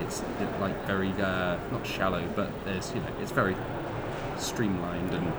it's 0.00 0.22
like 0.60 0.86
very 0.86 1.10
uh, 1.12 1.56
not 1.72 1.86
shallow, 1.86 2.26
but 2.36 2.50
there's 2.64 2.92
you 2.94 3.00
know 3.00 3.08
it's 3.20 3.32
very 3.32 3.56
streamlined 4.38 5.12
and 5.12 5.32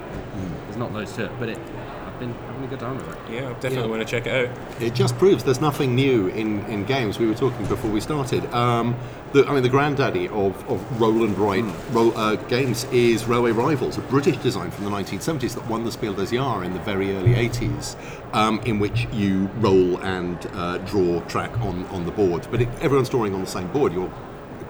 there's 0.65 0.77
not 0.77 0.93
loads 0.93 1.13
to 1.13 1.25
it. 1.25 1.31
But 1.39 1.49
it, 1.49 1.59
I've 2.05 2.19
been 2.19 2.33
having 2.33 2.63
a 2.63 2.67
good 2.67 2.79
time 2.79 2.95
with 2.97 3.09
it. 3.09 3.17
Yeah, 3.29 3.49
I 3.49 3.53
definitely 3.53 3.77
Yeah. 3.79 3.85
want 3.87 4.01
to 4.01 4.05
check 4.07 4.25
it 4.25 4.47
out. 4.49 4.81
It 4.81 4.93
just 4.93 5.17
proves 5.17 5.43
there's 5.43 5.59
nothing 5.59 5.95
new 5.95 6.27
in, 6.27 6.63
in 6.67 6.85
games. 6.85 7.19
We 7.19 7.27
were 7.27 7.33
talking 7.33 7.65
before 7.65 7.91
we 7.91 7.99
started. 7.99 8.45
Um, 8.53 8.95
the, 9.33 9.45
I 9.45 9.53
mean, 9.53 9.63
the 9.63 9.69
granddaddy 9.69 10.29
of, 10.29 10.69
of 10.69 11.01
roll 11.01 11.25
and 11.25 11.37
write 11.37 11.65
roll, 11.91 12.17
uh, 12.17 12.35
games 12.35 12.85
is 12.85 13.25
Railway 13.25 13.51
Rivals, 13.51 13.97
a 13.97 14.01
British 14.01 14.37
design 14.37 14.71
from 14.71 14.85
the 14.85 14.91
1970s 14.91 15.55
that 15.55 15.67
won 15.67 15.83
the 15.83 15.91
Spiel 15.91 16.13
des 16.13 16.27
Jahres 16.27 16.63
in 16.65 16.71
the 16.73 16.79
very 16.79 17.11
early 17.17 17.33
80s, 17.33 17.97
um, 18.33 18.61
in 18.61 18.79
which 18.79 19.07
you 19.11 19.47
roll 19.57 19.97
and 19.97 20.37
uh, 20.53 20.77
draw 20.79 21.19
track 21.25 21.51
on, 21.59 21.83
on 21.87 22.05
the 22.05 22.11
board. 22.13 22.47
But 22.49 22.61
it, 22.61 22.69
everyone's 22.79 23.09
drawing 23.09 23.33
on 23.33 23.41
the 23.41 23.47
same 23.47 23.67
board. 23.73 23.91
You're 23.91 24.11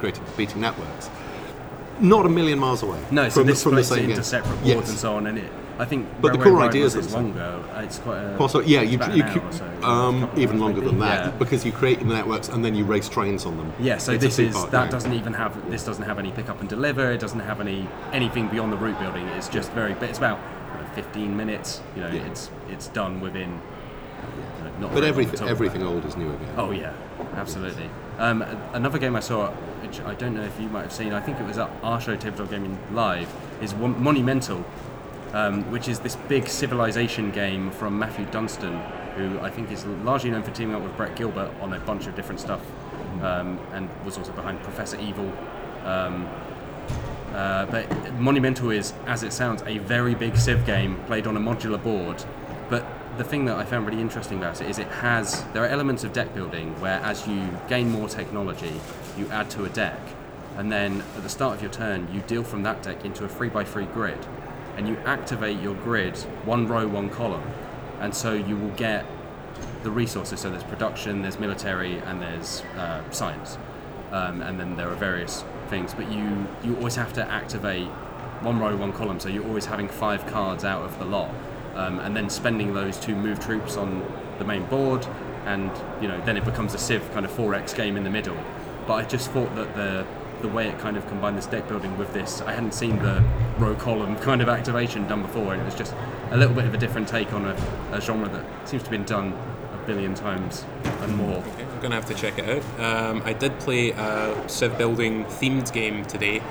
creating 0.06 0.24
competing 0.26 0.62
networks. 0.62 1.10
Not 2.00 2.26
a 2.26 2.30
million 2.30 2.60
miles 2.60 2.84
away. 2.84 3.00
No, 3.10 3.30
so 3.30 3.36
from 3.40 3.48
the- 3.48 3.54
this 3.54 3.64
from 3.64 3.76
the 3.76 3.84
same 3.84 4.10
into 4.10 4.24
separate 4.24 4.52
boards 4.58 4.68
Yes. 4.68 4.90
and 4.90 4.98
so 5.00 5.16
on, 5.16 5.28
and 5.28 5.38
it. 5.40 5.52
I 5.78 5.84
think. 5.84 6.08
But 6.22 6.32
the 6.32 6.38
core 6.40 6.62
ideas 6.62 6.96
is 6.96 7.12
longer. 7.14 7.60
It's 7.80 8.00
quite. 8.00 8.18
A, 8.22 8.36
Possibly, 8.38 8.68
yeah, 8.72 8.82
you, 8.82 8.92
you 8.98 9.24
an 9.24 9.34
could, 9.34 9.42
hour 9.42 9.50
or 9.50 9.52
so, 9.52 9.84
um, 9.88 10.30
even 10.38 10.58
longer 10.60 10.80
maybe. 10.80 10.92
than 10.92 11.00
that 11.00 11.26
Yeah. 11.26 11.32
because 11.32 11.66
you 11.66 11.72
create 11.74 12.00
the 12.00 12.06
networks 12.06 12.48
and 12.48 12.64
then 12.64 12.76
you 12.76 12.86
race 12.86 13.10
trains 13.10 13.46
on 13.46 13.58
them. 13.58 13.74
Yeah, 13.80 13.98
so 13.98 14.14
It's 14.14 14.24
this 14.24 14.40
is 14.40 14.54
that 14.54 14.72
game. 14.72 14.90
doesn't 14.90 15.14
even 15.14 15.34
have 15.34 15.70
this 15.70 15.84
doesn't 15.84 16.06
have 16.06 16.18
any 16.18 16.32
pick 16.32 16.50
up 16.50 16.62
and 16.62 16.70
deliver. 16.70 17.12
It 17.12 17.20
doesn't 17.20 17.42
have 17.42 17.60
any 17.60 17.90
anything 18.14 18.48
beyond 18.48 18.72
the 18.72 18.78
route 18.78 19.00
building. 19.02 19.28
It's 19.38 19.50
just 19.50 19.72
very, 19.74 19.96
but 19.96 20.08
it's 20.10 20.18
about 20.18 20.38
know, 20.38 20.88
15 20.94 21.36
minutes. 21.36 21.82
You 21.96 22.04
know, 22.04 22.10
Yeah. 22.10 22.22
it's 22.30 22.50
it's 22.70 22.88
done 22.88 23.20
within. 23.20 23.60
You 24.80 24.88
know, 24.88 24.90
But 24.94 25.04
everything, 25.04 25.48
everything 25.48 25.84
old 25.84 26.06
is 26.06 26.16
new 26.16 26.28
again. 26.30 26.54
Oh 26.58 26.72
yeah, 26.72 26.92
absolutely. 27.36 27.90
Um, 28.18 28.44
another 28.74 28.98
game 28.98 29.16
I 29.18 29.20
saw, 29.20 29.50
which 29.86 30.00
I 30.02 30.16
don't 30.16 30.34
know 30.34 30.44
if 30.44 30.60
you 30.60 30.68
might 30.70 30.82
have 30.82 30.92
seen, 30.92 31.14
I 31.14 31.22
think 31.22 31.40
it 31.40 31.46
was 31.46 31.58
at 31.58 31.70
our 31.84 32.02
show 32.02 32.16
Tabletop 32.16 32.50
Gaming 32.50 32.78
Live, 32.92 33.32
is 33.62 33.76
Monumental, 33.76 34.66
um, 35.34 35.70
which 35.72 35.88
is 35.88 36.00
this 36.00 36.16
big 36.28 36.48
civilization 36.48 37.32
game 37.32 37.70
from 37.72 38.00
Matthew 38.00 38.26
Dunstan, 38.26 38.80
who 39.16 39.40
I 39.40 39.50
think 39.50 39.72
is 39.72 39.86
largely 39.86 40.32
known 40.32 40.42
for 40.44 40.52
teaming 40.52 40.76
up 40.76 40.82
with 40.82 40.96
Brett 40.98 41.16
Gilbert 41.16 41.52
on 41.62 41.74
a 41.74 41.80
bunch 41.82 42.08
of 42.08 42.16
different 42.16 42.42
stuff, 42.42 42.62
um, 43.22 43.60
and 43.74 43.88
was 44.04 44.18
also 44.18 44.32
behind 44.32 44.60
Professor 44.64 45.00
Evil. 45.00 45.32
Um, 45.84 46.28
uh, 47.34 47.66
but 47.68 48.14
Monumental 48.16 48.72
is, 48.72 48.94
as 49.06 49.22
it 49.22 49.34
sounds, 49.34 49.62
a 49.68 49.78
very 49.80 50.16
big 50.16 50.36
Civ 50.36 50.66
game 50.66 50.96
played 51.06 51.28
on 51.28 51.38
a 51.38 51.40
modular 51.40 51.82
board. 51.82 52.24
But 52.70 52.86
the 53.18 53.24
thing 53.24 53.46
that 53.46 53.58
I 53.58 53.66
found 53.66 53.86
really 53.86 54.02
interesting 54.02 54.38
about 54.38 54.62
it 54.62 54.70
is 54.70 54.78
it 54.80 54.88
has 54.88 55.44
there 55.54 55.64
are 55.64 55.68
elements 55.68 56.04
of 56.04 56.14
deck 56.14 56.34
building 56.34 56.80
where 56.82 57.00
as 57.00 57.28
you 57.28 57.50
gain 57.68 57.90
more 57.90 58.10
technology, 58.10 58.74
you 59.18 59.28
add 59.30 59.50
to 59.52 59.66
a 59.66 59.70
deck, 59.70 60.00
and 60.58 60.72
then 60.72 61.02
at 61.16 61.24
the 61.24 61.30
start 61.30 61.56
of 61.56 61.62
your 61.62 61.72
turn, 61.72 62.08
you 62.14 62.22
deal 62.22 62.44
from 62.44 62.64
that 62.64 62.84
deck 62.84 63.06
into 63.06 63.24
a 63.24 63.30
three 63.30 63.50
by 63.50 63.64
three 63.64 63.86
grid, 63.86 64.20
and 64.76 64.88
you 64.88 64.98
activate 65.06 65.60
your 65.62 65.76
grid 65.76 66.18
one 66.46 66.68
row, 66.68 66.88
one 66.88 67.10
column, 67.10 67.44
and 68.00 68.14
so 68.14 68.34
you 68.34 68.58
will 68.58 68.76
get 68.76 69.06
the 69.84 69.92
resources. 69.92 70.42
So 70.42 70.50
there's 70.50 70.64
production, 70.64 71.22
there's 71.22 71.40
military, 71.40 71.98
and 72.00 72.22
there's 72.22 72.62
uh, 72.78 73.10
science, 73.12 73.58
um, 74.12 74.42
and 74.42 74.60
then 74.60 74.76
there 74.76 74.90
are 74.90 74.96
various 74.96 75.44
things. 75.70 75.94
But 75.94 76.12
you 76.12 76.48
you 76.64 76.76
always 76.78 76.96
have 76.96 77.14
to 77.14 77.24
activate 77.32 77.88
one 78.42 78.60
row, 78.60 78.76
one 78.76 78.92
column. 78.92 79.20
So 79.20 79.30
you're 79.30 79.48
always 79.48 79.66
having 79.66 79.88
five 79.88 80.26
cards 80.28 80.66
out 80.66 80.84
of 80.84 81.00
the 81.00 81.06
lot, 81.06 81.34
um, 81.76 82.00
and 82.00 82.16
then 82.16 82.30
spending 82.30 82.74
those 82.74 82.98
to 83.02 83.16
move 83.16 83.40
troops 83.40 83.78
on 83.78 84.06
the 84.40 84.46
main 84.46 84.66
board, 84.66 85.06
and 85.46 85.72
you 86.02 86.08
know 86.08 86.20
then 86.26 86.38
it 86.38 86.46
becomes 86.46 86.74
a 86.74 86.78
Civ 86.78 87.12
kind 87.14 87.26
of 87.26 87.32
4x 87.32 87.76
game 87.76 87.98
in 87.98 88.04
the 88.04 88.10
middle. 88.10 88.38
But 88.88 88.94
I 88.94 89.04
just 89.04 89.32
thought 89.32 89.54
that 89.56 89.76
the 89.76 90.06
the 90.42 90.48
way 90.50 90.68
it 90.68 90.78
kind 90.80 90.98
of 90.98 91.08
combined 91.08 91.38
this 91.38 91.46
deck 91.46 91.68
building 91.68 91.98
with 91.98 92.14
this, 92.14 92.42
I 92.42 92.54
hadn't 92.54 92.74
seen 92.74 93.00
the 93.00 93.24
row 93.58 93.76
column 93.76 94.16
kind 94.30 94.42
of 94.42 94.50
activation 94.50 95.08
done 95.08 95.22
before, 95.22 95.54
and 95.54 95.62
it 95.62 95.66
was 95.66 95.76
just 95.76 95.94
a 96.32 96.38
little 96.38 96.56
bit 96.56 96.66
of 96.66 96.74
a 96.74 96.78
different 96.78 97.08
take 97.08 97.32
on 97.34 97.46
a, 97.46 97.56
a 97.92 98.02
genre 98.02 98.28
that 98.30 98.68
seems 98.68 98.84
to 98.84 98.90
have 98.90 98.92
been 98.92 99.06
done 99.06 99.34
a 99.74 99.88
billion 99.88 100.14
times 100.14 100.66
and 100.84 101.16
more. 101.16 101.38
Okay, 101.38 101.64
I'm 101.64 101.80
gonna 101.82 101.96
have 101.96 102.06
to 102.08 102.14
check 102.14 102.38
it 102.38 102.50
out. 102.50 102.80
Um, 102.80 103.22
I 103.26 103.34
did 103.34 103.58
play 103.60 103.92
a 103.92 104.48
civ 104.48 104.78
building 104.78 105.26
themed 105.26 105.72
game 105.74 106.06
today, 106.06 106.42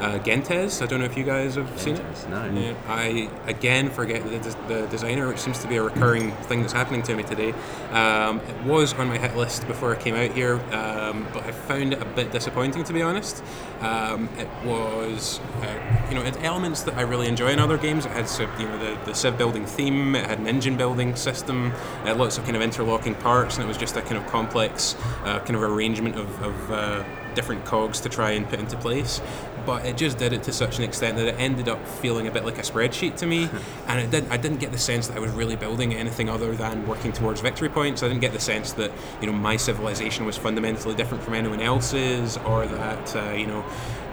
uh, 0.00 0.18
Gentes. 0.18 0.82
I 0.82 0.86
don't 0.86 1.00
know 1.00 1.06
if 1.06 1.16
you 1.16 1.24
guys 1.24 1.54
have 1.54 1.80
seen 1.80 1.96
it. 1.96 2.28
No. 2.28 2.44
Yeah, 2.46 2.74
I 2.86 3.30
again 3.46 3.90
forget 3.90 4.22
the, 4.24 4.56
the 4.68 4.86
designer, 4.88 5.28
which 5.28 5.38
seems 5.38 5.58
to 5.60 5.68
be 5.68 5.76
a 5.76 5.82
recurring 5.82 6.32
thing 6.48 6.60
that's 6.60 6.72
happening 6.72 7.02
to 7.02 7.14
me 7.14 7.22
today. 7.22 7.52
Um, 7.90 8.40
it 8.40 8.64
was 8.64 8.92
on 8.94 9.08
my 9.08 9.18
hit 9.18 9.36
list 9.36 9.66
before 9.66 9.94
I 9.94 9.98
came 9.98 10.14
out 10.14 10.32
here, 10.32 10.54
um, 10.72 11.26
but 11.32 11.44
I 11.44 11.52
found 11.52 11.92
it 11.92 12.02
a 12.02 12.04
bit 12.04 12.32
disappointing 12.32 12.84
to 12.84 12.92
be 12.92 13.02
honest. 13.02 13.42
Um, 13.80 14.28
it 14.38 14.48
was, 14.64 15.40
uh, 15.62 16.06
you 16.08 16.14
know, 16.14 16.22
it 16.22 16.34
had 16.34 16.44
elements 16.44 16.82
that 16.82 16.94
I 16.94 17.02
really 17.02 17.28
enjoy 17.28 17.48
in 17.48 17.58
other 17.58 17.76
games. 17.76 18.06
It 18.06 18.12
had, 18.12 18.30
you 18.58 18.66
know, 18.66 18.78
the, 18.78 18.98
the 19.04 19.14
civ 19.14 19.36
building 19.36 19.66
theme. 19.66 20.14
It 20.14 20.26
had 20.26 20.38
an 20.38 20.46
engine 20.46 20.76
building 20.76 21.16
system. 21.16 21.66
It 21.66 22.08
had 22.08 22.16
lots 22.16 22.38
of 22.38 22.44
kind 22.44 22.56
of 22.56 22.62
interlocking 22.62 23.14
parts, 23.16 23.56
and 23.56 23.64
it 23.64 23.68
was 23.68 23.76
just 23.76 23.96
a 23.96 24.02
kind 24.02 24.16
of 24.16 24.26
complex 24.26 24.94
uh, 25.24 25.40
kind 25.40 25.56
of 25.56 25.62
arrangement 25.62 26.16
of, 26.16 26.42
of 26.42 26.70
uh, 26.70 27.04
different 27.34 27.64
cogs 27.64 28.00
to 28.00 28.08
try 28.08 28.30
and 28.32 28.48
put 28.48 28.58
into 28.58 28.76
place. 28.76 29.20
But 29.66 29.86
it 29.86 29.96
just 29.96 30.18
did 30.18 30.32
it 30.32 30.42
to 30.44 30.52
such 30.52 30.78
an 30.78 30.84
extent 30.84 31.16
that 31.16 31.26
it 31.26 31.36
ended 31.38 31.68
up 31.68 31.86
feeling 31.86 32.26
a 32.26 32.30
bit 32.30 32.44
like 32.44 32.58
a 32.58 32.62
spreadsheet 32.62 33.16
to 33.16 33.26
me, 33.26 33.48
and 33.86 34.00
it 34.00 34.10
did. 34.10 34.30
I 34.30 34.36
didn't 34.36 34.58
get 34.58 34.72
the 34.72 34.78
sense 34.78 35.08
that 35.08 35.16
I 35.16 35.20
was 35.20 35.32
really 35.32 35.56
building 35.56 35.94
anything 35.94 36.28
other 36.28 36.54
than 36.54 36.86
working 36.86 37.12
towards 37.12 37.40
victory 37.40 37.68
points. 37.68 38.02
I 38.02 38.08
didn't 38.08 38.20
get 38.20 38.32
the 38.32 38.40
sense 38.40 38.72
that 38.72 38.92
you 39.20 39.26
know 39.26 39.32
my 39.32 39.56
civilization 39.56 40.26
was 40.26 40.36
fundamentally 40.36 40.94
different 40.94 41.22
from 41.22 41.34
anyone 41.34 41.60
else's, 41.60 42.36
or 42.38 42.66
that 42.66 43.16
uh, 43.16 43.32
you 43.32 43.46
know 43.46 43.64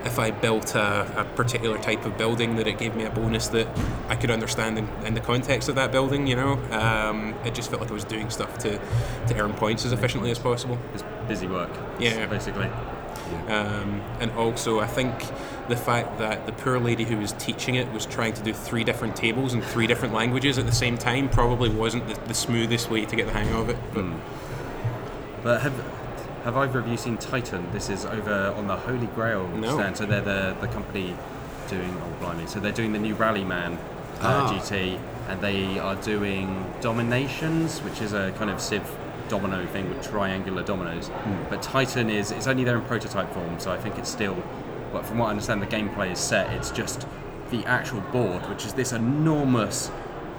if 0.06 0.18
I 0.18 0.32
built 0.32 0.76
a, 0.76 1.22
a 1.22 1.36
particular 1.36 1.78
type 1.78 2.06
of 2.06 2.18
building, 2.18 2.56
that 2.56 2.68
it 2.68 2.78
gave 2.78 2.96
me 2.96 3.04
a 3.06 3.10
bonus 3.10 3.48
that 3.50 3.68
I 4.10 4.16
could 4.16 4.32
understand 4.32 4.78
in, 4.78 4.88
in 5.06 5.14
the 5.14 5.22
context 5.22 5.70
of 5.70 5.76
that 5.76 5.92
building. 5.92 6.28
You 6.28 6.36
know, 6.36 6.54
um, 6.72 7.36
it 7.46 7.54
just 7.54 7.70
felt 7.70 7.82
like 7.82 7.92
I 7.92 7.94
was 7.94 8.04
doing 8.04 8.30
stuff 8.30 8.58
to 8.60 8.78
to 9.28 9.40
earn 9.40 9.54
points 9.54 9.86
as 9.86 9.92
efficiently 9.92 10.32
as 10.32 10.40
possible. 10.40 10.80
It's 10.94 11.04
busy 11.28 11.48
work. 11.48 11.72
Yeah. 12.00 12.26
basically. 12.28 12.70
Um, 13.50 14.02
and 14.20 14.32
also, 14.32 14.80
I 14.80 14.88
think 14.88 15.14
the 15.68 15.76
fact 15.76 16.18
that 16.20 16.46
the 16.46 16.52
poor 16.52 16.80
lady 16.80 17.04
who 17.06 17.18
was 17.18 17.32
teaching 17.34 17.76
it 17.76 17.92
was 17.94 18.06
trying 18.06 18.34
to 18.34 18.42
do 18.44 18.54
three 18.54 18.84
different 18.84 19.16
tables 19.16 19.54
in 19.54 19.62
three 19.62 19.88
different 19.88 20.14
languages 20.14 20.58
at 20.58 20.66
the 20.66 20.72
same 20.72 20.98
time 20.98 21.30
probably 21.30 21.70
wasn't 21.70 22.08
the, 22.08 22.16
the 22.28 22.34
smoothest 22.34 22.90
way 22.90 23.06
to 23.06 23.16
get 23.16 23.28
the 23.28 23.34
hang 23.34 23.54
of 23.54 23.70
it. 23.70 23.78
But 23.94 24.06
But 25.44 25.62
have 25.62 25.74
have 26.44 26.58
either 26.58 26.80
of 26.80 26.88
you 26.88 26.98
seen 26.98 27.18
Titan? 27.18 27.72
This 27.72 27.90
is 27.90 28.06
over 28.06 28.54
on 28.58 28.68
the 28.68 28.76
Holy 28.78 29.08
Grail 29.08 29.48
No. 29.50 29.76
stand. 29.76 29.98
So 29.98 30.06
they're 30.06 30.22
the 30.22 30.56
the 30.60 30.68
company 30.68 31.16
doing 31.70 31.96
oh 32.04 32.24
blimey. 32.26 32.48
So 32.48 32.60
they're 32.60 32.72
doing 32.72 32.94
the 32.94 33.00
new 33.00 33.16
Rallyman 33.16 33.74
uh, 34.20 34.48
Ah. 34.48 34.52
GT, 34.54 35.00
and 35.30 35.40
they 35.42 35.80
are 35.80 35.96
doing 35.96 36.66
Dominations, 36.82 37.80
which 37.82 38.02
is 38.02 38.14
a 38.14 38.32
kind 38.38 38.50
of 38.50 38.60
Civ 38.60 38.84
domino 39.32 39.66
thing 39.68 39.88
with 39.88 40.06
triangular 40.06 40.62
dominoes. 40.62 41.10
But 41.50 41.62
Titan 41.62 42.10
is 42.10 42.32
it's 42.32 42.48
only 42.48 42.66
there 42.66 42.76
in 42.76 42.84
prototype 42.84 43.34
form, 43.34 43.60
so 43.60 43.72
I 43.72 43.78
think 43.78 43.98
it's 43.98 44.10
still. 44.10 44.44
But 44.92 45.06
from 45.06 45.20
what 45.20 45.28
I 45.28 45.30
understand, 45.30 45.62
the 45.62 45.68
gameplay 45.68 46.12
is 46.12 46.20
set. 46.20 46.54
It's 46.54 46.70
just 46.70 47.08
the 47.50 47.66
actual 47.66 48.02
board, 48.02 48.48
which 48.50 48.66
is 48.66 48.74
this 48.74 48.92
enormous 48.92 49.90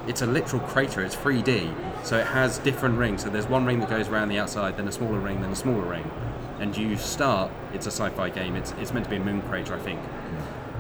it's 0.07 0.21
a 0.21 0.27
literal 0.27 0.61
crater. 0.63 1.03
It's 1.03 1.17
3D, 1.17 2.05
so 2.05 2.19
it 2.19 2.27
has 2.27 2.59
different 2.59 2.99
rings. 2.99 3.23
So 3.23 3.31
there's 3.31 3.47
one 3.47 3.65
ring 3.65 3.81
that 3.81 3.89
goes 3.89 4.09
around 4.09 4.29
the 4.29 4.39
outside, 4.39 4.77
then 4.77 4.89
a 4.89 4.93
smaller 4.93 5.19
ring, 5.19 5.41
then 5.41 5.53
a 5.53 5.57
smaller 5.57 5.85
ring. 5.85 6.11
And 6.59 6.77
you 6.77 6.97
start. 6.97 7.51
It's 7.73 7.87
a 7.87 7.91
sci-fi 7.91 8.29
game. 8.31 8.57
It's, 8.57 8.73
it's 8.73 8.93
meant 8.93 9.05
to 9.05 9.11
be 9.11 9.17
a 9.17 9.21
moon 9.21 9.41
crater, 9.43 9.75
I 9.75 9.79
think. 9.79 10.01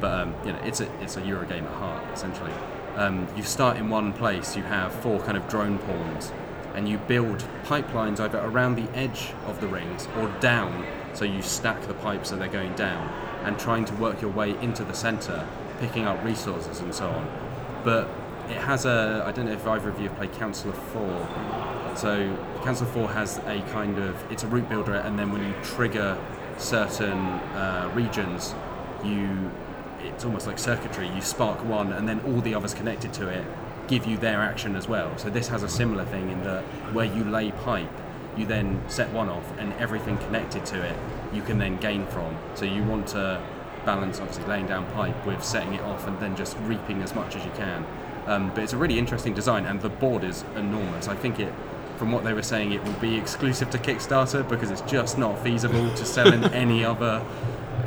But 0.00 0.20
um, 0.20 0.34
you 0.44 0.52
know, 0.52 0.58
it's 0.64 0.80
a 0.80 0.92
it's 1.00 1.16
a 1.16 1.22
Euro 1.22 1.46
game 1.46 1.64
at 1.64 1.72
heart, 1.74 2.04
essentially. 2.12 2.52
Um, 2.96 3.26
you 3.36 3.42
start 3.44 3.76
in 3.76 3.88
one 3.88 4.12
place. 4.12 4.56
You 4.56 4.64
have 4.64 4.92
four 4.92 5.20
kind 5.20 5.36
of 5.36 5.48
drone 5.48 5.78
pawns, 5.78 6.32
and 6.74 6.88
you 6.88 6.98
build 6.98 7.44
pipelines 7.64 8.20
either 8.20 8.38
around 8.38 8.76
the 8.76 8.88
edge 8.96 9.32
of 9.46 9.60
the 9.60 9.66
rings 9.66 10.08
or 10.18 10.28
down. 10.40 10.86
So 11.14 11.24
you 11.24 11.42
stack 11.42 11.82
the 11.82 11.94
pipes 11.94 12.30
so 12.30 12.36
they're 12.36 12.48
going 12.48 12.74
down, 12.74 13.08
and 13.44 13.58
trying 13.58 13.84
to 13.86 13.94
work 13.94 14.22
your 14.22 14.30
way 14.30 14.58
into 14.60 14.84
the 14.84 14.94
center, 14.94 15.46
picking 15.78 16.06
up 16.06 16.22
resources 16.24 16.80
and 16.80 16.94
so 16.94 17.08
on. 17.08 17.30
But 17.84 18.08
it 18.48 18.56
has 18.56 18.86
a. 18.86 19.22
I 19.26 19.32
don't 19.32 19.46
know 19.46 19.52
if 19.52 19.66
either 19.66 19.88
of 19.88 20.00
you 20.00 20.08
have 20.08 20.16
played 20.16 20.32
Council 20.32 20.70
of 20.70 20.78
Four. 20.78 21.28
So 21.96 22.36
Council 22.64 22.86
of 22.86 22.92
Four 22.92 23.10
has 23.10 23.38
a 23.38 23.60
kind 23.72 23.98
of. 23.98 24.16
It's 24.32 24.42
a 24.42 24.46
route 24.46 24.68
builder, 24.68 24.94
and 24.94 25.18
then 25.18 25.32
when 25.32 25.46
you 25.46 25.54
trigger 25.62 26.18
certain 26.58 27.18
uh, 27.18 27.90
regions, 27.94 28.54
you. 29.04 29.50
It's 30.00 30.24
almost 30.24 30.48
like 30.48 30.58
circuitry. 30.58 31.08
You 31.08 31.20
spark 31.20 31.64
one, 31.64 31.92
and 31.92 32.08
then 32.08 32.20
all 32.26 32.40
the 32.40 32.54
others 32.54 32.74
connected 32.74 33.12
to 33.14 33.28
it 33.28 33.44
give 33.88 34.06
you 34.06 34.16
their 34.16 34.40
action 34.40 34.76
as 34.76 34.88
well. 34.88 35.16
So 35.18 35.30
this 35.30 35.48
has 35.48 35.62
a 35.62 35.68
similar 35.68 36.04
thing 36.04 36.30
in 36.30 36.42
that 36.44 36.62
where 36.92 37.06
you 37.06 37.24
lay 37.24 37.50
pipe, 37.50 37.90
you 38.36 38.46
then 38.46 38.82
set 38.88 39.12
one 39.12 39.28
off, 39.28 39.52
and 39.58 39.72
everything 39.74 40.18
connected 40.18 40.64
to 40.66 40.82
it 40.82 40.96
you 41.32 41.42
can 41.42 41.58
then 41.58 41.76
gain 41.78 42.06
from. 42.06 42.36
So 42.54 42.64
you 42.64 42.82
want 42.84 43.08
to 43.08 43.42
balance 43.84 44.20
obviously 44.20 44.44
laying 44.44 44.66
down 44.66 44.90
pipe 44.92 45.26
with 45.26 45.42
setting 45.42 45.74
it 45.74 45.80
off 45.82 46.06
and 46.06 46.18
then 46.20 46.36
just 46.36 46.56
reaping 46.60 47.02
as 47.02 47.14
much 47.14 47.34
as 47.34 47.44
you 47.44 47.50
can. 47.52 47.84
Um, 48.26 48.50
but 48.54 48.62
it's 48.62 48.72
a 48.72 48.76
really 48.76 48.98
interesting 48.98 49.34
design, 49.34 49.66
and 49.66 49.80
the 49.80 49.88
board 49.88 50.22
is 50.22 50.44
enormous. 50.54 51.08
I 51.08 51.16
think 51.16 51.40
it, 51.40 51.52
from 51.96 52.12
what 52.12 52.22
they 52.22 52.32
were 52.32 52.42
saying, 52.42 52.72
it 52.72 52.84
will 52.84 52.92
be 52.94 53.16
exclusive 53.16 53.70
to 53.70 53.78
Kickstarter 53.78 54.48
because 54.48 54.70
it's 54.70 54.82
just 54.82 55.18
not 55.18 55.42
feasible 55.42 55.92
to 55.94 56.04
sell 56.04 56.32
in 56.32 56.44
any 56.54 56.84
other 56.84 57.24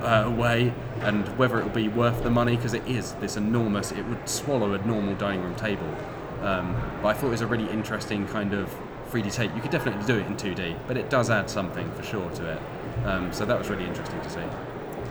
uh, 0.06 0.30
way. 0.30 0.74
And 1.02 1.28
whether 1.38 1.60
it 1.60 1.64
will 1.64 1.72
be 1.72 1.88
worth 1.88 2.24
the 2.24 2.30
money 2.30 2.56
because 2.56 2.74
it 2.74 2.88
is 2.88 3.14
this 3.14 3.38
enormous, 3.38 3.92
it 3.92 4.04
would 4.06 4.28
swallow 4.28 4.74
a 4.74 4.78
normal 4.86 5.16
dining 5.16 5.44
room 5.44 5.56
table. 5.56 5.94
Um, 6.42 6.76
but 7.02 7.10
I 7.10 7.14
thought 7.14 7.28
it 7.28 7.32
was 7.32 7.42
a 7.42 7.48
really 7.48 7.70
interesting 7.70 8.28
kind 8.28 8.54
of 8.54 8.74
3D 9.10 9.34
take. 9.34 9.54
You 9.56 9.62
could 9.62 9.72
definitely 9.72 10.06
do 10.06 10.20
it 10.20 10.28
in 10.28 10.36
2D, 10.36 10.78
but 10.88 10.98
it 10.98 11.10
does 11.10 11.30
add 11.30 11.50
something 11.50 11.92
for 11.94 12.04
sure 12.04 12.30
to 12.32 12.52
it. 12.54 12.62
Um, 13.06 13.32
so 13.34 13.46
that 13.46 13.58
was 13.58 13.70
really 13.70 13.86
interesting 13.86 14.20
to 14.22 14.30
see. 14.30 14.40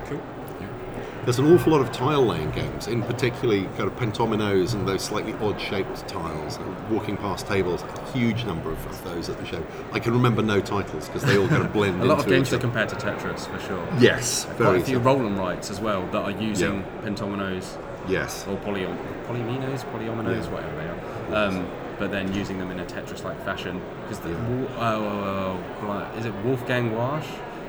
cool. 0.07 0.23
There's 1.25 1.39
an 1.39 1.47
awful 1.55 1.73
lot 1.73 1.81
of 1.81 1.91
tile 1.91 2.25
laying 2.27 2.51
games, 2.51 2.87
in 2.87 3.03
particularly 3.03 3.63
kind 3.79 3.85
of 3.91 3.97
pentominoes 3.97 4.75
and 4.75 4.87
those 4.87 5.03
slightly 5.03 5.33
odd 5.35 5.59
shaped 5.59 6.07
tiles. 6.07 6.59
Walking 6.91 7.17
past 7.17 7.47
tables, 7.47 7.83
a 7.83 8.13
huge 8.13 8.45
number 8.45 8.71
of, 8.71 8.85
of 8.87 9.03
those 9.05 9.31
at 9.31 9.39
the 9.39 9.47
show. 9.47 9.65
I 9.93 10.01
can 10.01 10.13
remember 10.13 10.43
no 10.43 10.61
titles 10.61 11.07
because 11.07 11.23
they 11.23 11.39
all 11.39 11.49
kind 11.49 11.63
of 11.63 11.73
blend 11.73 12.03
A 12.03 12.05
lot 12.05 12.19
of 12.19 12.27
games 12.27 12.53
are 12.53 12.59
compared 12.59 12.91
to 12.91 12.97
Tetris 12.97 13.47
for 13.49 13.59
sure. 13.67 13.89
Yes, 13.99 14.45
Quite 14.57 14.83
a 14.83 14.85
few 14.85 14.97
so. 14.97 15.01
roll 15.03 15.27
and 15.27 15.39
writes 15.39 15.71
as 15.71 15.81
well 15.81 16.07
that 16.09 16.23
are 16.23 16.31
using 16.31 16.81
Yeah. 16.81 17.01
pentominoes 17.09 17.79
Yes. 18.07 18.47
or 18.47 18.57
poly 18.59 18.83
polyominoes, 19.27 19.83
polyominoes, 19.93 20.45
Yeah. 20.45 20.51
whatever 20.51 20.77
they 20.77 21.35
are. 21.35 21.47
Um, 21.49 21.67
but 21.99 22.11
then 22.11 22.35
using 22.35 22.59
them 22.59 22.71
in 22.71 22.81
a 22.81 22.85
Tetris-like 22.85 23.43
fashion 23.47 23.81
because 24.03 24.19
the 24.19 24.29
Yeah. 24.31 24.49
Wo- 24.49 24.69
oh, 24.79 25.05
oh, 25.05 25.59
oh, 25.81 25.87
bli- 26.11 26.21
is 26.21 26.27
it 26.27 26.35
Wolfgang 26.45 26.91
Warsch? 26.91 27.25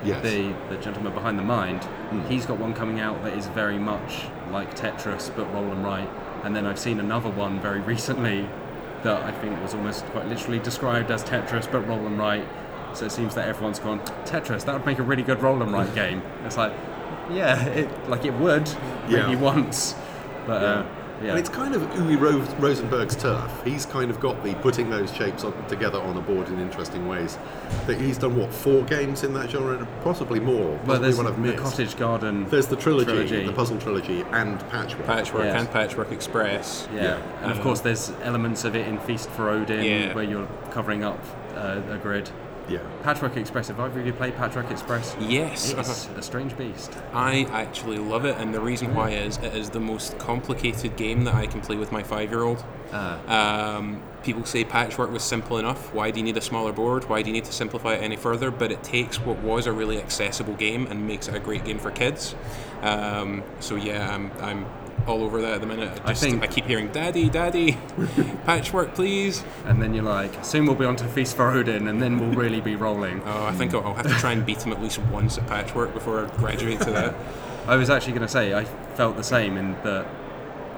Yes. 0.06 0.22
The 0.24 0.54
the 0.70 0.78
gentleman 0.82 1.14
behind 1.14 1.38
the 1.40 1.44
mind. 1.44 1.82
Mm. 2.12 2.28
He's 2.30 2.46
got 2.46 2.60
one 2.60 2.74
coming 2.74 3.00
out 3.00 3.24
that 3.24 3.34
is 3.38 3.48
very 3.48 3.78
much 3.80 4.26
like 4.52 4.76
Tetris 4.76 5.36
but 5.36 5.52
roll 5.54 5.72
and 5.72 5.84
write. 5.84 6.10
And 6.44 6.56
then 6.56 6.66
I've 6.66 6.80
seen 6.80 7.00
another 7.00 7.30
one 7.30 7.60
very 7.60 7.80
recently 7.94 8.48
that 9.04 9.24
I 9.24 9.32
think 9.32 9.62
was 9.62 9.74
almost 9.74 10.06
quite 10.08 10.28
literally 10.28 10.60
described 10.60 11.12
as 11.12 11.24
Tetris 11.24 11.72
but 11.72 11.88
roll 11.88 12.06
and 12.06 12.18
write. 12.18 12.46
So 12.94 13.06
it 13.06 13.12
seems 13.12 13.36
that 13.36 13.48
everyone's 13.48 13.80
gone 13.80 14.00
Tetris. 14.26 14.64
That 14.66 14.74
would 14.74 14.86
make 14.86 15.00
a 15.00 15.04
really 15.04 15.24
good 15.24 15.42
roll 15.42 15.62
and 15.62 15.72
write 15.72 15.94
game. 16.04 16.22
It's 16.46 16.58
like, 16.58 16.74
yeah, 17.30 17.66
it 17.68 18.10
like 18.10 18.26
it 18.26 18.34
would 18.36 18.68
Yeah. 19.10 19.28
maybe 19.28 19.36
once, 19.42 19.96
but 20.48 20.64
uh, 20.64 20.86
yeah. 21.24 21.30
And 21.32 21.40
it's 21.40 21.50
kind 21.50 21.74
of 21.76 21.82
Uwe 21.82 22.20
Ro- 22.20 22.46
Rosenberg's 22.60 23.16
turf. 23.16 23.52
He's 23.64 23.86
kind 23.86 24.10
of 24.12 24.20
got 24.20 24.44
the 24.44 24.54
putting 24.56 24.90
those 24.90 25.14
shapes 25.14 25.44
on, 25.44 25.54
together 25.68 26.00
on 26.00 26.18
a 26.18 26.22
board 26.22 26.48
in 26.50 26.60
interesting 26.60 27.08
ways. 27.08 27.38
That 27.88 28.00
he's 28.00 28.18
done 28.18 28.36
what 28.36 28.52
four 28.54 28.84
games 28.84 29.24
in 29.24 29.34
that 29.34 29.50
genre, 29.50 29.88
possibly 30.04 30.40
more. 30.40 30.78
Possibly 30.80 30.88
well, 30.90 31.00
there's 31.02 31.18
one 31.18 31.28
I've 31.28 31.36
the 31.36 31.42
missed. 31.42 31.64
Cottage 31.64 31.98
Garden. 31.98 32.46
There's 32.50 32.68
the 32.68 32.76
trilogy, 32.76 33.06
Trilogy. 33.12 33.46
the 33.46 33.54
puzzle 33.54 33.78
trilogy, 33.80 34.22
and 34.32 34.60
Patchwork. 34.70 35.06
Patchwork 35.06 35.44
Yes. 35.46 35.60
and 35.62 35.72
Patchwork 35.72 36.12
Express. 36.12 36.88
Yeah, 36.94 37.02
Yeah. 37.04 37.20
and 37.44 37.52
of 37.52 37.58
Um, 37.58 37.64
course 37.64 37.80
there's 37.82 38.12
elements 38.24 38.64
of 38.66 38.76
it 38.76 38.88
in 38.88 38.98
Feast 39.00 39.30
for 39.32 39.50
Odin 39.50 39.84
Yeah. 39.84 40.14
where 40.14 40.24
you're 40.24 40.48
covering 40.72 41.04
up 41.04 41.20
uh, 41.56 41.80
a 41.92 41.98
grid. 41.98 42.30
Yeah. 42.68 42.80
Patchwork 43.04 43.38
Express. 43.38 43.68
Have 43.68 43.80
either 43.80 44.00
of 44.00 44.06
you 44.06 44.14
played 44.14 44.36
Patchwork 44.36 44.72
Express? 44.72 45.16
Yes. 45.20 45.74
It's 45.74 46.08
a 46.08 46.22
strange 46.22 46.58
beast. 46.58 46.92
I 47.14 47.46
actually 47.52 47.98
love 47.98 48.26
it, 48.26 48.38
and 48.38 48.54
the 48.54 48.60
reason 48.60 48.96
why 48.96 49.12
is 49.12 49.38
it 49.38 49.54
is 49.56 49.70
the 49.70 49.80
most 49.80 50.18
complicated 50.18 50.96
game 50.96 51.26
that 51.26 51.36
I 51.36 51.46
can 51.46 51.62
play 51.62 51.76
with 51.76 51.92
my 51.92 52.02
five-year-old. 52.02 52.64
Um, 52.94 54.02
people 54.24 54.46
say 54.46 54.64
patchwork 54.64 55.12
was 55.12 55.24
simple 55.24 55.58
enough. 55.58 55.94
Why 55.94 56.12
do 56.12 56.20
you 56.20 56.24
need 56.24 56.38
a 56.38 56.42
smaller 56.42 56.72
board? 56.72 57.10
Why 57.10 57.22
do 57.22 57.30
you 57.30 57.34
need 57.34 57.46
to 57.46 57.52
simplify 57.52 57.96
it 57.96 58.02
any 58.02 58.16
further? 58.16 58.52
But 58.52 58.72
it 58.72 58.84
takes 58.84 59.20
what 59.20 59.38
was 59.40 59.68
a 59.68 59.74
really 59.74 60.00
accessible 60.00 60.54
game 60.56 60.88
and 60.88 61.06
makes 61.06 61.28
it 61.28 61.36
a 61.36 61.40
great 61.40 61.66
game 61.66 61.78
for 61.78 61.92
kids. 61.92 62.36
Um, 62.82 63.44
so 63.60 63.76
yeah, 63.76 64.14
I'm, 64.14 64.32
I'm 64.40 64.66
all 65.08 65.24
over 65.24 65.42
that 65.42 65.54
at 65.54 65.62
the 65.62 65.68
minute. 65.68 66.00
I 66.04 66.10
Just, 66.10 66.24
think- 66.24 66.44
I 66.44 66.48
keep 66.48 66.66
hearing, 66.66 66.88
"Daddy, 66.92 67.30
Daddy, 67.30 67.78
patchwork, 68.46 68.94
please." 68.96 69.44
And 69.66 69.82
then 69.82 69.94
you're 69.94 70.04
like, 70.04 70.44
soon 70.44 70.66
we'll 70.66 70.76
be 70.76 70.86
on 70.86 70.96
to 70.98 71.06
Feast 71.06 71.36
for 71.36 71.50
Odin, 71.52 71.88
and 71.88 72.02
then 72.02 72.20
we'll 72.20 72.32
really 72.38 72.62
be 72.62 72.76
rolling. 72.76 73.22
Oh, 73.26 73.46
I 73.46 73.52
think 73.54 73.74
I'll, 73.74 73.84
I'll 73.84 73.94
have 73.96 74.08
to 74.08 74.14
try 74.14 74.32
and 74.34 74.46
beat 74.46 74.62
him 74.64 74.72
at 74.72 74.82
least 74.82 75.00
once 75.00 75.38
at 75.38 75.48
patchwork 75.48 75.94
before 75.94 76.26
I 76.26 76.30
graduate 76.38 76.80
to 76.82 76.92
that. 76.92 77.16
I 77.68 77.76
was 77.76 77.90
actually 77.90 78.14
going 78.14 78.22
to 78.28 78.32
say 78.32 78.54
I 78.54 78.66
felt 78.96 79.18
the 79.18 79.24
same 79.24 79.58
in 79.58 79.74
that 79.84 80.06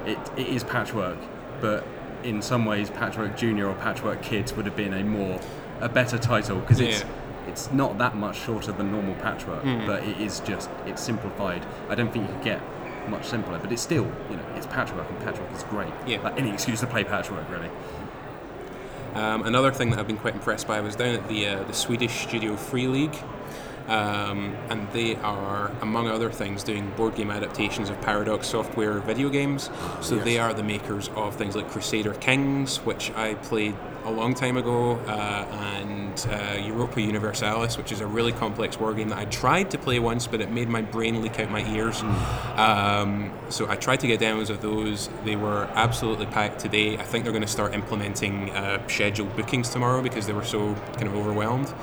it, 0.06 0.18
it 0.38 0.48
is 0.48 0.64
Patchwork, 0.64 1.18
but 1.60 1.86
in 2.24 2.42
some 2.42 2.66
ways 2.66 2.90
Patchwork 2.90 3.36
Junior 3.38 3.68
or 3.68 3.74
Patchwork 3.76 4.22
Kids 4.22 4.54
would 4.54 4.66
have 4.66 4.76
been 4.78 4.94
a 4.94 5.04
more 5.04 5.40
a 5.82 5.90
better 5.90 6.18
title 6.18 6.60
because 6.60 6.80
it's 6.80 7.02
Yeah. 7.02 7.08
it's 7.50 7.72
not 7.74 7.98
that 7.98 8.16
much 8.16 8.38
shorter 8.38 8.72
than 8.72 8.92
normal 8.92 9.16
patchwork, 9.16 9.62
Hmm. 9.64 9.86
but 9.86 10.04
it 10.04 10.18
is 10.22 10.40
just 10.42 10.70
it's 10.86 11.04
simplified. 11.04 11.66
I 11.90 11.96
don't 11.96 12.12
think 12.12 12.28
you 12.28 12.34
could 12.34 12.44
get 12.44 12.62
much 13.10 13.26
simpler, 13.26 13.60
but 13.60 13.72
it's 13.72 13.82
still 13.82 14.12
you 14.30 14.38
know 14.38 14.46
it's 14.56 14.68
patchwork 14.68 15.10
and 15.10 15.20
patchwork 15.20 15.52
is 15.54 15.64
great. 15.64 15.94
Yeah. 16.06 16.22
Like 16.22 16.40
any 16.40 16.52
excuse 16.52 16.80
to 16.82 16.88
play 16.88 17.04
patchwork 17.04 17.50
really. 17.50 17.70
Um, 19.14 19.44
another 19.44 19.72
thing 19.72 19.90
that 19.90 20.00
I've 20.00 20.08
been 20.08 20.18
quite 20.18 20.36
impressed 20.36 20.68
by 20.68 20.80
was 20.82 20.96
down 20.96 21.16
at 21.16 21.28
the 21.28 21.48
uh, 21.48 21.64
the 21.64 21.74
Swedish 21.74 22.28
studio 22.28 22.56
Free 22.56 22.88
League, 22.88 23.16
um, 23.88 24.56
and 24.70 24.90
they 24.92 25.16
are, 25.18 25.72
among 25.82 26.08
other 26.08 26.30
things, 26.30 26.64
doing 26.64 26.90
board 26.92 27.16
game 27.16 27.32
adaptations 27.32 27.90
of 27.90 28.00
Paradox 28.02 28.48
Software 28.48 29.00
video 29.00 29.30
games. 29.30 29.70
So 30.02 30.16
they 30.18 30.38
are 30.38 30.54
the 30.54 30.64
makers 30.64 31.10
of 31.16 31.36
things 31.36 31.56
like 31.56 31.70
Crusader 31.70 32.14
Kings, 32.16 32.78
which 32.78 33.12
I 33.12 33.36
played 33.36 33.76
a 34.06 34.12
long 34.12 34.34
time 34.34 34.56
ago, 34.56 34.94
uh, 35.08 35.46
and 35.52 36.28
uh, 36.30 36.62
Europa 36.66 37.02
Universalis, 37.02 37.78
which 37.78 37.92
is 37.92 38.00
a 38.00 38.08
really 38.08 38.32
complex 38.32 38.80
war 38.80 38.94
game 38.94 39.10
that 39.10 39.18
I 39.18 39.26
tried 39.26 39.70
to 39.72 39.78
play 39.78 40.00
once, 40.00 40.28
but 40.28 40.40
it 40.40 40.50
made 40.50 40.70
my 40.70 40.82
brain 40.82 41.22
leak 41.22 41.40
out 41.40 41.52
my 41.52 41.66
ears. 41.74 42.02
Um, 42.56 43.34
so 43.50 43.70
I 43.70 43.76
tried 43.76 44.00
to 44.02 44.08
get 44.08 44.20
demos 44.20 44.50
of 44.50 44.62
those. 44.62 45.10
They 45.26 45.36
were 45.36 45.66
absolutely 45.74 46.26
packed 46.28 46.60
today. 46.60 46.98
I 46.98 47.04
think 47.04 47.24
they're 47.26 47.34
going 47.34 47.42
to 47.42 47.50
start 47.50 47.74
implementing 47.74 48.50
uh, 48.52 48.86
scheduled 48.88 49.36
bookings 49.36 49.70
tomorrow 49.70 50.02
because 50.02 50.26
they 50.26 50.34
were 50.34 50.46
so 50.46 50.74
kind 50.94 51.08
of 51.08 51.16
overwhelmed. 51.16 51.74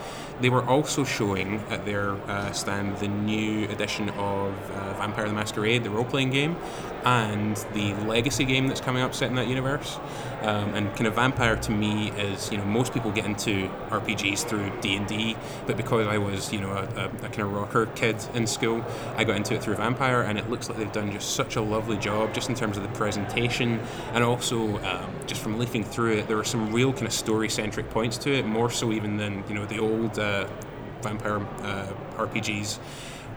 They 0.40 0.50
were 0.50 0.64
also 0.64 1.04
showing 1.04 1.60
at 1.70 1.84
their 1.84 2.10
uh, 2.12 2.52
stand 2.52 2.96
the 2.98 3.08
new 3.08 3.68
edition 3.68 4.08
of 4.10 4.70
uh, 4.70 4.94
Vampire 4.94 5.28
the 5.28 5.34
Masquerade, 5.34 5.84
the 5.84 5.90
role 5.90 6.04
playing 6.04 6.30
game, 6.30 6.56
and 7.04 7.56
the 7.72 7.94
legacy 8.06 8.44
game 8.44 8.66
that's 8.66 8.80
coming 8.80 9.02
up 9.02 9.14
set 9.14 9.28
in 9.30 9.36
that 9.36 9.46
universe. 9.46 9.98
Um, 10.44 10.74
and 10.74 10.90
kind 10.90 11.06
of 11.06 11.14
Vampire 11.14 11.56
to 11.56 11.72
me 11.72 12.10
is, 12.10 12.52
you 12.52 12.58
know, 12.58 12.66
most 12.66 12.92
people 12.92 13.10
get 13.10 13.24
into 13.24 13.70
RPGs 13.88 14.46
through 14.46 14.70
D 14.82 14.94
and 14.94 15.06
D, 15.06 15.36
but 15.66 15.78
because 15.78 16.06
I 16.06 16.18
was, 16.18 16.52
you 16.52 16.60
know, 16.60 16.70
a, 16.70 16.82
a, 16.82 17.04
a 17.06 17.28
kind 17.30 17.40
of 17.40 17.52
rocker 17.54 17.86
kid 17.86 18.16
in 18.34 18.46
school, 18.46 18.84
I 19.16 19.24
got 19.24 19.36
into 19.36 19.54
it 19.54 19.62
through 19.62 19.76
Vampire, 19.76 20.20
and 20.20 20.38
it 20.38 20.50
looks 20.50 20.68
like 20.68 20.76
they've 20.76 20.92
done 20.92 21.10
just 21.12 21.34
such 21.34 21.56
a 21.56 21.62
lovely 21.62 21.96
job, 21.96 22.34
just 22.34 22.50
in 22.50 22.54
terms 22.54 22.76
of 22.76 22.82
the 22.82 22.90
presentation, 22.90 23.80
and 24.12 24.22
also 24.22 24.78
um, 24.84 25.14
just 25.26 25.40
from 25.40 25.58
leafing 25.58 25.82
through 25.82 26.18
it, 26.18 26.28
there 26.28 26.38
are 26.38 26.44
some 26.44 26.70
real 26.72 26.92
kind 26.92 27.06
of 27.06 27.12
story-centric 27.14 27.88
points 27.88 28.18
to 28.18 28.34
it, 28.34 28.44
more 28.44 28.70
so 28.70 28.92
even 28.92 29.16
than 29.16 29.42
you 29.48 29.54
know 29.54 29.64
the 29.64 29.78
old 29.78 30.18
uh, 30.18 30.46
Vampire 31.00 31.38
uh, 31.62 31.86
RPGs 32.16 32.78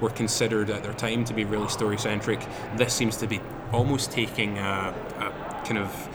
were 0.02 0.10
considered 0.10 0.70
at 0.70 0.84
their 0.84 0.94
time 0.94 1.24
to 1.24 1.34
be 1.34 1.46
really 1.46 1.70
story 1.70 1.98
centric. 1.98 2.46
This 2.76 2.94
seems 2.94 3.18
to 3.18 3.28
be 3.28 3.40
almost 3.72 4.12
taking 4.12 4.58
a, 4.58 4.94
a 5.20 5.66
kind 5.66 5.78
of 5.78 6.10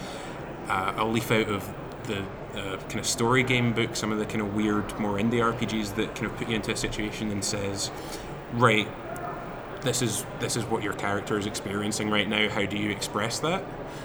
uh, 0.73 0.95
a 0.97 1.05
leaf 1.05 1.31
out 1.31 1.49
of 1.49 1.69
the 2.05 2.21
uh, 2.59 2.77
kind 2.79 3.01
of 3.01 3.07
story 3.07 3.43
game 3.43 3.73
book, 3.73 3.95
some 3.95 4.11
of 4.11 4.19
the 4.19 4.25
kind 4.25 4.41
of 4.41 4.55
weird, 4.55 4.99
more 4.99 5.19
indie 5.19 5.41
RPGs 5.41 5.95
that 5.97 6.15
kind 6.15 6.27
of 6.27 6.37
put 6.37 6.49
you 6.49 6.57
into 6.57 6.73
a 6.73 6.77
situation 6.77 7.31
and 7.31 7.45
says, 7.45 7.91
right, 8.55 8.89
this 9.83 10.03
is 10.03 10.25
this 10.41 10.57
is 10.57 10.65
what 10.65 10.83
your 10.83 10.93
character 10.93 11.39
is 11.39 11.47
experiencing 11.47 12.11
right 12.11 12.29
now. 12.29 12.49
How 12.49 12.65
do 12.65 12.77
you 12.77 12.91
express 12.91 13.39
that? 13.41 13.65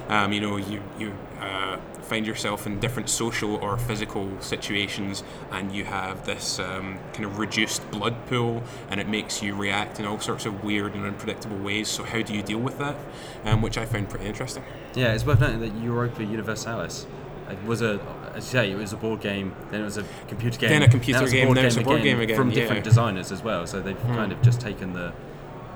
Um, 0.10 0.34
you 0.34 0.42
know, 0.42 0.58
you 0.58 0.82
you 0.98 1.14
uh, 1.40 1.78
find 2.02 2.26
yourself 2.26 2.66
in 2.66 2.80
different 2.80 3.10
social 3.10 3.56
or 3.56 3.78
physical 3.78 4.30
situations, 4.42 5.24
and 5.52 5.72
you 5.72 5.86
have 5.86 6.26
this 6.26 6.60
um, 6.60 7.00
kind 7.14 7.26
of 7.26 7.38
reduced 7.38 7.90
blood 7.92 8.16
pool, 8.28 8.64
and 8.90 9.00
it 9.00 9.08
makes 9.08 9.42
you 9.42 9.56
react 9.56 10.00
in 10.00 10.06
all 10.06 10.20
sorts 10.20 10.46
of 10.46 10.64
weird 10.64 10.96
and 10.96 11.06
unpredictable 11.06 11.58
ways. 11.58 11.88
So, 11.88 12.04
how 12.04 12.22
do 12.22 12.34
you 12.34 12.42
deal 12.42 12.60
with 12.60 12.78
that? 12.80 12.96
Um, 13.46 13.62
which 13.62 13.78
I 13.78 13.86
found 13.86 14.10
pretty 14.10 14.26
interesting. 14.26 14.64
Yeah, 14.96 15.14
it's 15.14 15.26
worth 15.26 15.40
noting 15.40 15.60
that 15.60 15.76
Europa 15.82 16.24
Universalis 16.24 17.06
it 17.50 17.64
was 17.64 17.82
a, 17.82 18.00
as 18.36 18.46
you 18.46 18.60
say, 18.60 18.72
it 18.72 18.76
was 18.76 18.94
a 18.94 18.98
board 18.98 19.22
game, 19.22 19.56
then 19.72 19.82
it 19.82 19.86
was 19.86 19.98
a 19.98 20.04
computer 20.28 20.60
game, 20.60 20.70
Then 20.70 20.84
a 20.84 20.90
computer 20.90 21.28
game, 21.28 21.54
then 21.54 21.78
a 21.78 21.82
board 21.82 22.04
game 22.04 22.20
again, 22.20 22.36
from 22.36 22.50
yeah. 22.50 22.56
different 22.56 22.84
designers 22.84 23.32
as 23.32 23.42
well. 23.42 23.66
So 23.66 23.80
they've 23.80 24.02
kind 24.02 24.32
of 24.32 24.42
just 24.42 24.60
taken 24.60 24.94
the 24.94 25.14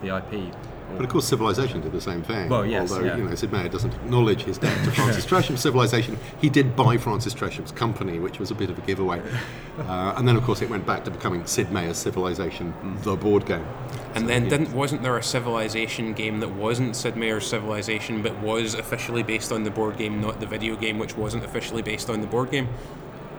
the 0.01 0.17
IP. 0.17 0.53
But 0.95 1.05
of 1.05 1.09
course, 1.09 1.27
Civilization 1.27 1.81
did 1.81 1.91
the 1.91 2.01
same 2.01 2.21
thing. 2.21 2.49
Well, 2.49 2.65
yes, 2.65 2.91
Although, 2.91 3.05
yeah. 3.05 3.17
you 3.17 3.23
know, 3.23 3.35
Sid 3.35 3.51
Meier 3.51 3.69
doesn't 3.69 3.93
acknowledge 3.93 4.43
his 4.43 4.57
debt 4.57 4.83
to 4.83 4.91
Francis 4.91 5.25
Tresham. 5.25 5.57
Civilization, 5.57 6.17
he 6.39 6.49
did 6.49 6.75
buy 6.75 6.97
Francis 6.97 7.33
Tresham's 7.33 7.71
company, 7.71 8.19
which 8.19 8.39
was 8.39 8.51
a 8.51 8.55
bit 8.55 8.69
of 8.69 8.77
a 8.77 8.81
giveaway. 8.81 9.21
Uh, 9.79 10.13
and 10.17 10.27
then, 10.27 10.35
of 10.35 10.43
course, 10.43 10.61
it 10.61 10.69
went 10.69 10.85
back 10.85 11.05
to 11.05 11.11
becoming 11.11 11.45
Sid 11.45 11.71
Meier's 11.71 11.97
Civilization, 11.97 12.73
the 13.03 13.15
board 13.15 13.45
game. 13.45 13.65
And 14.15 14.27
then 14.27 14.49
didn't 14.49 14.73
wasn't 14.73 15.01
there 15.01 15.17
a 15.17 15.23
Civilization 15.23 16.13
game 16.13 16.41
that 16.41 16.51
wasn't 16.51 16.95
Sid 16.95 17.15
Meier's 17.15 17.47
Civilization, 17.47 18.21
but 18.21 18.37
was 18.41 18.73
officially 18.73 19.23
based 19.23 19.51
on 19.51 19.63
the 19.63 19.71
board 19.71 19.97
game, 19.97 20.19
not 20.19 20.39
the 20.39 20.45
video 20.45 20.75
game, 20.75 20.99
which 20.99 21.15
wasn't 21.15 21.45
officially 21.45 21.81
based 21.81 22.09
on 22.09 22.19
the 22.21 22.27
board 22.27 22.51
game? 22.51 22.67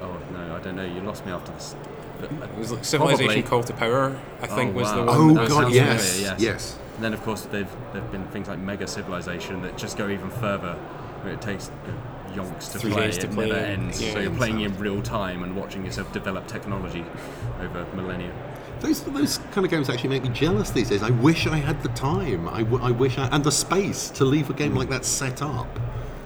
Oh 0.01 0.19
no, 0.33 0.57
I 0.57 0.61
don't 0.61 0.77
know. 0.77 0.85
You 0.85 1.03
lost 1.03 1.27
me 1.27 1.33
after 1.33 1.53
this. 1.53 1.77
But, 2.23 2.49
It 2.51 2.59
was 2.59 2.73
like 2.73 2.85
Civilization 2.85 3.27
Probably. 3.27 3.43
Call 3.43 3.63
to 3.65 3.73
Power, 3.75 4.17
I 4.41 4.47
think, 4.47 4.75
Oh, 4.75 4.79
was 4.81 4.91
the 4.93 4.99
one. 4.99 5.09
Oh, 5.09 5.35
that 5.35 5.49
God, 5.49 5.63
sounds 5.63 5.75
yes. 5.75 6.15
familiar, 6.17 6.37
yes. 6.39 6.79
And 6.97 7.05
then 7.05 7.15
of 7.15 7.23
course 7.23 7.43
they've 7.43 7.69
there've 7.93 8.11
been 8.13 8.27
things 8.29 8.49
like 8.49 8.59
Mega 8.59 8.87
Civilization 8.87 9.63
that 9.63 9.77
just 9.77 9.97
go 9.99 10.09
even 10.09 10.31
further, 10.31 10.75
where 11.23 11.35
it 11.35 11.41
takes 11.41 11.69
uh, 11.69 12.33
yonks 12.35 12.71
to 12.73 12.79
Three 12.79 12.93
play. 12.93 13.07
days 13.07 13.19
to 13.19 13.27
it 13.27 13.33
play 13.33 13.49
never 13.49 13.59
and- 13.61 13.83
ends. 13.85 14.01
yeah, 14.03 14.13
so 14.13 14.19
you're 14.21 14.31
playing 14.35 14.59
so- 14.59 14.65
in 14.65 14.79
real 14.79 15.03
time 15.03 15.43
and 15.43 15.57
watching 15.57 15.85
yourself 15.85 16.13
develop 16.13 16.47
technology 16.47 17.05
over 17.61 17.87
millennia. 17.95 18.33
Those, 18.81 19.01
those 19.05 19.39
kind 19.53 19.65
of 19.65 19.71
games 19.71 19.89
actually 19.89 20.09
make 20.09 20.25
me 20.25 20.31
jealous 20.31 20.71
these 20.71 20.89
days. 20.89 21.05
I 21.05 21.11
wish 21.11 21.47
I 21.47 21.57
had 21.59 21.83
the 21.85 21.89
time. 21.91 22.49
I, 22.49 22.65
w- 22.65 22.83
I 22.83 22.91
wish 22.91 23.17
I 23.17 23.29
and 23.29 23.45
the 23.45 23.53
space 23.53 24.11
to 24.11 24.25
leave 24.25 24.51
a 24.51 24.55
game 24.55 24.75
like 24.75 24.89
that 24.89 25.05
set 25.05 25.41
up. 25.41 25.69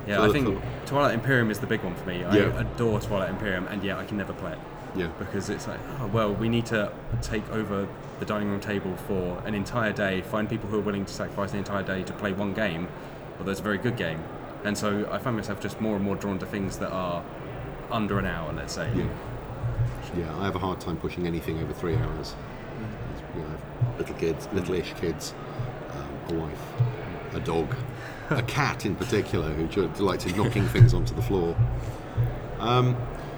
Yeah, 0.06 0.22
I 0.22 0.30
think 0.30 0.46
for- 0.46 0.62
Twilight 0.86 1.14
Imperium 1.14 1.50
is 1.50 1.58
the 1.58 1.66
big 1.66 1.82
one 1.82 1.94
for 1.94 2.06
me. 2.08 2.24
I 2.24 2.36
Yeah. 2.36 2.58
adore 2.60 2.98
Twilight 3.00 3.28
Imperium, 3.30 3.66
and 3.68 3.82
yet 3.84 3.98
I 3.98 4.04
can 4.04 4.16
never 4.16 4.32
play 4.32 4.52
it. 4.52 4.58
Yeah. 4.96 5.08
Because 5.18 5.50
it's 5.50 5.66
like, 5.68 5.80
oh, 6.00 6.06
well, 6.06 6.32
we 6.34 6.48
need 6.48 6.66
to 6.66 6.92
take 7.22 7.48
over 7.50 7.86
the 8.18 8.24
dining 8.24 8.48
room 8.48 8.60
table 8.60 8.96
for 8.96 9.42
an 9.44 9.54
entire 9.54 9.92
day, 9.92 10.22
find 10.22 10.48
people 10.48 10.68
who 10.70 10.78
are 10.78 10.82
willing 10.82 11.04
to 11.04 11.12
sacrifice 11.12 11.52
the 11.52 11.58
entire 11.58 11.82
day 11.82 12.02
to 12.02 12.12
play 12.14 12.32
one 12.32 12.54
game, 12.54 12.88
although 13.38 13.50
it's 13.50 13.60
a 13.60 13.62
very 13.62 13.78
good 13.78 13.96
game. 13.96 14.22
And 14.64 14.76
so 14.76 15.08
I 15.12 15.18
find 15.18 15.36
myself 15.36 15.60
just 15.60 15.80
more 15.80 15.96
and 15.96 16.04
more 16.04 16.16
drawn 16.16 16.38
to 16.38 16.46
things 16.46 16.78
that 16.78 16.90
are 16.90 17.22
under 17.90 18.18
an 18.18 18.26
hour, 18.26 18.52
let's 18.52 18.72
say. 18.72 18.90
Yeah. 18.94 19.08
Yeah, 20.16 20.38
I 20.38 20.44
have 20.44 20.56
a 20.56 20.58
hard 20.58 20.80
time 20.80 20.96
pushing 20.96 21.26
anything 21.26 21.58
over 21.62 21.74
three 21.74 21.94
hours. 21.96 22.34
You 23.34 23.42
know, 23.42 23.48
I 23.48 23.50
have 23.50 23.98
little 23.98 24.14
kids, 24.14 24.48
little-ish 24.52 24.94
kids, 24.94 25.34
um, 25.90 26.36
a 26.36 26.40
wife, 26.40 26.62
a 27.34 27.40
dog, 27.40 27.74
a 28.30 28.42
cat 28.42 28.86
in 28.86 28.96
particular 28.96 29.50
who 29.50 29.66
delights 29.66 30.24
in 30.24 30.36
knocking 30.36 30.66
things 30.68 30.94
onto 30.94 31.14
the 31.14 31.22
floor. 31.22 31.54
Um, 32.60 32.96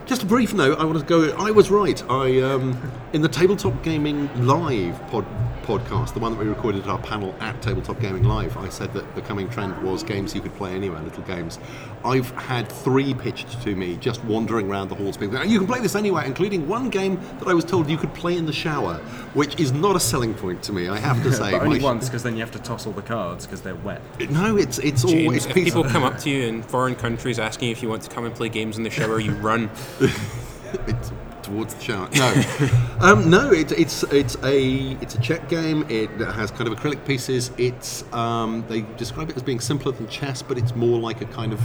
just 0.08 0.22
a 0.22 0.26
brief 0.26 0.54
note. 0.54 0.78
I 0.78 0.84
want 0.84 0.98
to 0.98 1.04
go. 1.04 1.36
I 1.36 1.50
was 1.50 1.70
right. 1.70 2.02
I 2.10 2.40
um, 2.40 2.90
in 3.12 3.20
the 3.20 3.28
Tabletop 3.28 3.82
Gaming 3.82 4.28
Live 4.46 4.98
pod, 5.08 5.26
podcast, 5.68 6.14
the 6.14 6.18
one 6.18 6.32
that 6.32 6.38
we 6.38 6.46
recorded 6.46 6.80
at 6.80 6.88
our 6.88 6.98
panel 6.98 7.34
at 7.40 7.60
Tabletop 7.60 8.00
Gaming 8.00 8.24
Live. 8.24 8.56
I 8.56 8.70
said 8.70 8.90
that 8.94 9.14
the 9.14 9.20
coming 9.20 9.50
trend 9.50 9.76
was 9.82 10.02
games 10.02 10.34
you 10.34 10.40
could 10.40 10.54
play 10.54 10.74
anywhere, 10.74 10.98
little 11.02 11.22
games. 11.24 11.58
I've 12.06 12.30
had 12.30 12.72
three 12.72 13.12
pitched 13.12 13.60
to 13.64 13.76
me 13.76 13.96
just 13.98 14.24
wandering 14.24 14.70
around 14.70 14.88
the 14.88 14.94
halls. 14.94 15.18
People, 15.18 15.36
going, 15.36 15.50
you 15.50 15.58
can 15.58 15.66
play 15.66 15.80
this 15.80 15.94
anywhere, 15.94 16.24
including 16.24 16.66
one 16.66 16.88
game 16.88 17.20
that 17.38 17.48
I 17.48 17.52
was 17.52 17.66
told 17.66 17.90
you 17.90 17.98
could 17.98 18.14
play 18.14 18.38
in 18.38 18.46
the 18.46 18.52
shower, 18.52 18.94
which 19.34 19.60
is 19.60 19.70
not 19.70 19.94
a 19.94 20.00
selling 20.00 20.32
point 20.32 20.62
to 20.62 20.72
me. 20.72 20.88
I 20.88 20.98
have 20.98 21.22
to 21.22 21.32
say. 21.34 21.52
Only 21.52 21.82
once, 21.82 22.06
because 22.06 22.22
then 22.22 22.32
you 22.32 22.40
have 22.40 22.52
to 22.52 22.60
toss 22.60 22.86
all 22.86 22.94
the 22.94 23.02
cards 23.02 23.44
because 23.44 23.60
they're 23.60 23.74
wet. 23.74 24.00
No, 24.30 24.56
it's 24.56 24.78
it's 24.78 25.04
all 25.04 25.34
it's 25.34 25.44
if 25.44 25.52
people 25.52 25.84
come 25.84 26.02
up 26.02 26.16
to 26.20 26.30
you 26.34 26.46
in 26.46 26.62
foreign 26.62 26.94
countries 26.94 27.38
asking 27.38 27.72
if 27.72 27.82
you 27.82 27.90
want 27.90 28.00
to 28.04 28.08
come 28.08 28.24
and 28.24 28.34
play 28.34 28.48
games 28.48 28.78
in 28.78 28.84
the 28.84 28.90
shower, 28.90 29.20
you 29.20 29.32
run. 29.32 29.68
towards 31.48 31.74
the 31.74 31.82
shower. 31.82 32.08
No, 32.14 32.98
um, 33.00 33.30
no. 33.30 33.50
It, 33.50 33.72
it's 33.72 34.02
it's 34.04 34.36
a 34.44 34.92
it's 35.00 35.14
a 35.14 35.20
check 35.20 35.48
game. 35.48 35.84
It 35.88 36.10
has 36.10 36.50
kind 36.50 36.68
of 36.68 36.78
acrylic 36.78 37.04
pieces. 37.06 37.50
It's 37.58 38.04
um, 38.12 38.64
they 38.68 38.82
describe 38.96 39.30
it 39.30 39.36
as 39.36 39.42
being 39.42 39.60
simpler 39.60 39.92
than 39.92 40.08
chess, 40.08 40.42
but 40.42 40.58
it's 40.58 40.74
more 40.74 40.98
like 41.00 41.20
a 41.20 41.26
kind 41.26 41.52
of 41.52 41.60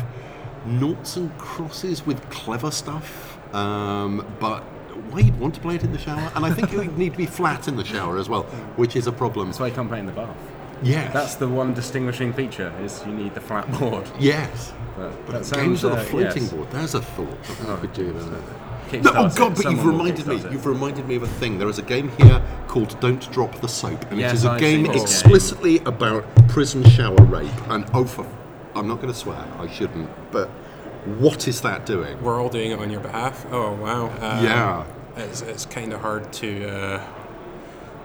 noughts 0.66 1.18
and 1.18 1.36
crosses 1.38 2.06
with 2.06 2.28
clever 2.30 2.72
stuff. 2.72 3.38
Um, 3.54 4.26
but 4.40 4.62
why 5.12 5.20
you'd 5.20 5.40
want 5.40 5.54
to 5.56 5.62
play 5.62 5.76
it 5.76 5.84
in 5.84 5.92
the 5.92 6.00
shower? 6.00 6.32
And 6.36 6.46
I 6.46 6.52
think 6.54 6.72
you 6.72 6.84
need 6.98 7.12
to 7.12 7.18
be 7.18 7.26
flat 7.26 7.68
in 7.68 7.76
the 7.76 7.86
shower 7.86 8.18
as 8.18 8.30
well, 8.30 8.44
which 8.78 8.96
is 8.96 9.08
a 9.08 9.12
problem. 9.12 9.48
That's 9.48 9.60
why 9.60 9.68
you 9.68 9.74
can't 9.74 9.90
play 9.90 10.00
in 10.00 10.06
the 10.06 10.12
bath. 10.12 10.36
Yes, 10.82 11.14
That's 11.14 11.36
the 11.36 11.48
one 11.48 11.74
distinguishing 11.74 12.34
feature 12.34 12.74
is 12.82 13.02
you 13.06 13.14
need 13.14 13.34
the 13.36 13.40
flat 13.40 13.72
board. 13.80 14.10
yes. 14.20 14.74
But 14.98 15.12
But 15.26 15.44
that 15.44 15.56
games 15.56 15.82
sounds, 15.82 15.84
with 15.84 15.94
a 15.94 15.96
uh, 15.98 16.04
floating 16.04 16.44
yes. 16.44 16.52
board. 16.52 16.72
There's 16.72 16.94
a 16.94 17.02
thought. 17.02 17.46
Something 17.46 17.70
I 17.70 17.76
could 17.78 17.94
do 17.94 18.12
there. 19.02 19.14
No, 19.14 19.26
oh. 19.26 19.30
God! 19.36 19.56
But 19.56 19.66
you've 19.72 19.86
reminded 19.86 20.28
me. 20.28 20.36
You've 20.52 20.66
reminded 20.66 21.08
me 21.08 21.16
of 21.16 21.24
a 21.24 21.28
thing. 21.28 21.58
There 21.58 21.70
is 21.70 21.80
a 21.80 21.84
game 21.84 22.10
here 22.18 22.42
called 22.68 23.00
"Don't 23.00 23.32
Drop 23.32 23.60
the 23.62 23.68
Soap," 23.68 24.12
and 24.12 24.20
Yes, 24.20 24.32
it 24.32 24.36
is 24.36 24.46
a 24.46 24.52
I've 24.52 24.60
game 24.60 24.84
seen 24.86 24.92
this 24.94 24.96
game. 24.96 25.04
explicitly 25.04 25.80
about 25.80 26.24
prison 26.48 26.84
shower 26.90 27.16
rape. 27.26 27.50
And 27.70 27.86
oh, 27.94 28.06
for, 28.06 28.26
I'm 28.76 28.88
not 28.88 28.96
going 29.02 29.12
to 29.14 29.18
swear. 29.20 29.44
I 29.60 29.68
shouldn't. 29.68 30.10
But 30.32 30.50
what 31.20 31.48
is 31.48 31.62
that 31.62 31.86
doing? 31.86 32.22
We're 32.22 32.42
all 32.42 32.50
doing 32.50 32.72
it 32.72 32.80
on 32.80 32.90
your 32.90 33.02
behalf. 33.02 33.46
Oh 33.52 33.74
wow. 33.74 34.06
Um, 34.08 34.44
Yeah. 34.46 34.86
It's, 35.16 35.42
it's 35.42 35.66
kind 35.68 35.94
of 35.94 36.02
hard 36.02 36.34
to 36.34 36.68
uh, 36.68 37.08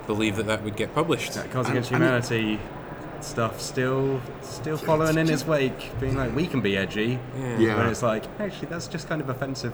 believe 0.07 0.37
that 0.37 0.47
that 0.47 0.63
would 0.63 0.77
get 0.77 0.95
published. 0.95 1.33
That 1.35 1.51
Cards 1.51 1.69
And- 1.69 1.79
Against 1.79 1.91
and 1.93 2.03
it- 2.03 2.07
Humanity 2.07 2.61
stuff 3.21 3.61
still 3.61 4.21
still 4.43 4.77
following 4.77 5.19
in 5.19 5.27
his 5.27 5.45
wake, 5.45 5.91
being 6.01 6.17
like, 6.17 6.35
we 6.37 6.47
can 6.47 6.61
be 6.61 6.77
edgy. 6.77 7.19
Yeah. 7.37 7.59
Yeah. 7.59 7.77
When 7.79 7.87
it's 7.89 8.03
like, 8.03 8.25
actually, 8.39 8.69
that's 8.69 8.87
just 8.89 9.09
kind 9.09 9.21
of 9.21 9.29
offensive. 9.29 9.73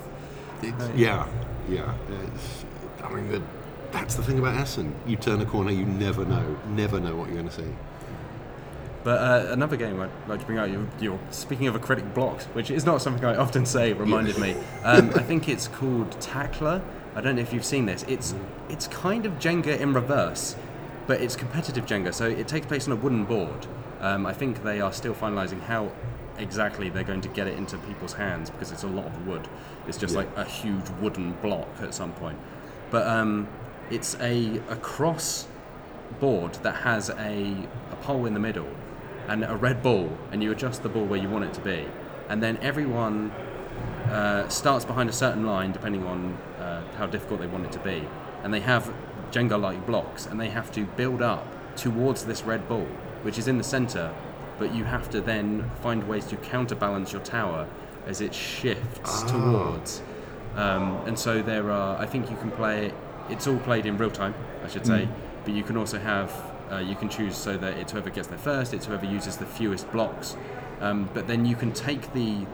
It's- 0.62 0.90
yeah. 0.96 1.26
Yeah, 1.68 1.94
it's, 2.34 2.64
I 3.02 3.08
mean, 3.10 3.30
the, 3.30 3.42
that's 3.90 4.16
the 4.16 4.22
thing 4.22 4.38
about 4.38 4.56
Essen. 4.58 4.94
You 5.06 5.16
turn 5.16 5.40
a 5.40 5.46
corner, 5.46 5.70
you 5.70 5.86
never 5.86 6.24
know, 6.26 6.56
never 6.68 7.00
know 7.00 7.16
what 7.16 7.28
you're 7.28 7.36
going 7.38 7.48
to 7.48 7.54
see. 7.54 7.74
But 9.02 9.20
uh, 9.20 9.52
another 9.52 9.76
game 9.76 10.00
I'd 10.00 10.10
like 10.28 10.40
to 10.40 10.46
bring 10.46 10.58
out, 10.58 10.70
you're, 10.70 10.86
you're 11.00 11.18
speaking 11.30 11.66
of 11.68 11.80
critic 11.82 12.12
blocks, 12.14 12.44
which 12.46 12.70
is 12.70 12.84
not 12.86 13.02
something 13.02 13.24
I 13.24 13.36
often 13.36 13.64
say, 13.66 13.92
reminded 13.92 14.38
me. 14.38 14.56
Um, 14.82 15.10
I 15.14 15.22
think 15.22 15.48
it's 15.48 15.68
called 15.68 16.10
Tackler. 16.20 16.82
I 17.14 17.20
don't 17.20 17.36
know 17.36 17.42
if 17.42 17.52
you've 17.52 17.64
seen 17.64 17.86
this. 17.86 18.02
It's 18.08 18.34
it's 18.68 18.88
kind 18.88 19.24
of 19.26 19.34
Jenga 19.34 19.78
in 19.78 19.92
reverse, 19.92 20.56
but 21.06 21.20
it's 21.20 21.36
competitive 21.36 21.86
Jenga. 21.86 22.12
So 22.14 22.26
it 22.26 22.48
takes 22.48 22.66
place 22.66 22.86
on 22.88 22.92
a 22.92 22.96
wooden 22.96 23.24
board. 23.24 23.66
Um, 24.00 24.26
I 24.26 24.32
think 24.32 24.64
they 24.64 24.80
are 24.80 24.92
still 24.92 25.14
finalising 25.14 25.60
how 25.62 25.92
exactly 26.38 26.88
they're 26.90 27.04
going 27.04 27.20
to 27.22 27.28
get 27.28 27.46
it 27.46 27.56
into 27.56 27.76
people's 27.78 28.12
hands 28.14 28.50
because 28.50 28.72
it's 28.72 28.82
a 28.82 28.88
lot 28.88 29.06
of 29.06 29.26
wood. 29.26 29.46
It's 29.86 29.98
just 29.98 30.14
Yeah. 30.14 30.20
like 30.20 30.36
a 30.36 30.44
huge 30.44 30.88
wooden 31.00 31.32
block 31.42 31.68
at 31.80 31.94
some 31.94 32.12
point. 32.12 32.38
But 32.90 33.06
um, 33.06 33.48
it's 33.90 34.16
a, 34.20 34.60
a 34.68 34.76
cross 34.76 35.46
board 36.20 36.54
that 36.62 36.76
has 36.76 37.10
a, 37.10 37.56
a 37.90 37.96
pole 38.02 38.26
in 38.26 38.34
the 38.34 38.40
middle 38.40 38.68
and 39.28 39.44
a 39.44 39.56
red 39.56 39.82
ball, 39.82 40.10
and 40.32 40.42
you 40.42 40.52
adjust 40.52 40.82
the 40.82 40.88
ball 40.88 41.04
where 41.04 41.18
you 41.20 41.28
want 41.28 41.44
it 41.44 41.54
to 41.54 41.60
be. 41.60 41.86
And 42.28 42.42
then 42.42 42.58
everyone 42.58 43.30
uh, 44.10 44.48
starts 44.48 44.84
behind 44.84 45.08
a 45.08 45.12
certain 45.12 45.46
line 45.46 45.72
depending 45.72 46.04
on 46.06 46.34
uh, 46.60 46.82
how 46.96 47.06
difficult 47.06 47.40
they 47.40 47.46
want 47.46 47.64
it 47.64 47.72
to 47.72 47.78
be. 47.78 48.06
And 48.42 48.52
they 48.52 48.60
have 48.60 48.92
Jenga 49.30 49.60
like 49.60 49.86
blocks, 49.86 50.26
and 50.26 50.38
they 50.40 50.50
have 50.50 50.70
to 50.72 50.84
build 50.84 51.22
up 51.22 51.46
towards 51.76 52.24
this 52.26 52.42
red 52.42 52.68
ball, 52.68 52.86
which 53.22 53.38
is 53.38 53.48
in 53.48 53.58
the 53.58 53.64
center. 53.64 54.14
But 54.58 54.74
you 54.74 54.84
have 54.84 55.10
to 55.10 55.20
then 55.20 55.70
find 55.82 56.06
ways 56.08 56.26
to 56.26 56.36
counterbalance 56.36 57.12
your 57.12 57.22
tower 57.22 57.66
as 58.06 58.20
it 58.20 58.34
shifts 58.34 59.22
towards. 59.24 60.02
Um, 60.56 60.96
and 61.06 61.18
so 61.18 61.42
there 61.42 61.70
are, 61.70 61.98
I 61.98 62.06
think 62.06 62.30
you 62.30 62.36
can 62.36 62.50
play 62.52 62.86
it, 62.86 62.94
it's 63.28 63.46
all 63.46 63.58
played 63.58 63.86
in 63.86 63.96
real 63.96 64.10
time, 64.10 64.34
I 64.62 64.68
should 64.68 64.86
say, 64.86 65.08
but 65.44 65.54
you 65.54 65.62
can 65.64 65.76
also 65.76 65.98
have, 65.98 66.30
uh, 66.70 66.76
you 66.76 66.94
can 66.94 67.08
choose 67.08 67.36
so 67.36 67.56
that 67.56 67.76
it's 67.78 67.92
whoever 67.92 68.10
gets 68.10 68.28
there 68.28 68.38
first, 68.38 68.72
it's 68.74 68.86
whoever 68.86 69.06
uses 69.06 69.36
the 69.38 69.46
fewest 69.46 69.90
blocks. 69.90 70.36
Um, 70.80 71.08
but 71.14 71.26
then 71.26 71.44
you 71.44 71.56
can 71.56 71.72
take 71.72 72.12
the, 72.12 72.46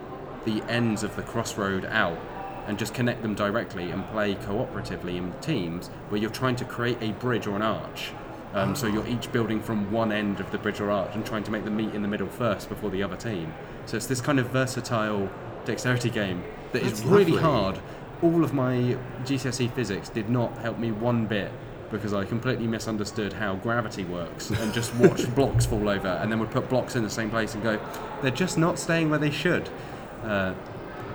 the 0.45 0.63
ends 0.69 1.03
of 1.03 1.15
the 1.17 1.23
crossroad 1.23 1.85
out 1.85 2.19
and 2.67 2.79
just 2.79 2.95
connect 2.95 3.23
them 3.23 3.35
directly 3.35 3.91
and 3.91 4.09
play 4.11 4.35
cooperatively 4.37 5.17
in 5.17 5.33
teams 5.41 5.89
where 6.09 6.21
you're 6.21 6.31
trying 6.31 6.57
to 6.57 6.65
create 6.65 6.99
a 7.03 7.13
bridge 7.13 7.47
or 7.47 7.57
an 7.57 7.63
arch. 7.63 8.13
Um, 8.53 8.75
so 8.75 8.87
you're 8.87 9.07
each 9.07 9.31
building 9.31 9.61
from 9.63 9.93
one 9.93 10.11
end 10.11 10.41
of 10.41 10.51
the 10.51 10.59
bridge 10.59 10.81
or 10.81 10.91
arch 10.91 11.15
and 11.15 11.25
trying 11.25 11.45
to 11.45 11.51
make 11.51 11.65
them 11.65 11.77
meet 11.77 11.95
in 11.95 12.03
the 12.03 12.09
middle 12.09 12.27
first 12.27 12.69
before 12.69 12.91
the 12.91 13.03
other 13.03 13.17
team. 13.17 13.55
So 13.87 13.97
it's 13.97 14.07
this 14.07 14.21
kind 14.21 14.41
of 14.41 14.49
versatile 14.49 15.31
dexterity 15.65 16.11
game 16.11 16.43
that 16.73 16.83
is 16.83 17.01
That's 17.01 17.05
really 17.05 17.33
lovely. 17.33 17.43
hard. 17.43 17.81
All 18.23 18.43
of 18.45 18.53
my 18.53 18.97
GCSE 19.25 19.73
physics 19.75 20.09
did 20.09 20.29
not 20.29 20.57
help 20.59 20.79
me 20.79 20.91
one 20.91 21.27
bit 21.27 21.53
because 21.91 22.13
I 22.13 22.25
completely 22.25 22.67
misunderstood 22.67 23.33
how 23.33 23.57
gravity 23.57 24.05
works 24.05 24.51
and 24.51 24.73
just 24.73 24.95
watched 24.97 25.33
blocks 25.35 25.67
fall 25.67 25.89
over 25.89 26.09
and 26.09 26.31
then 26.31 26.39
would 26.41 26.51
put 26.51 26.69
blocks 26.69 26.97
in 26.97 27.03
the 27.03 27.11
same 27.11 27.31
place 27.31 27.55
and 27.55 27.63
go, 27.63 27.81
they're 28.23 28.31
just 28.31 28.59
not 28.59 28.79
staying 28.79 29.11
where 29.11 29.19
they 29.19 29.31
should. 29.31 29.69
Uh, 30.25 30.55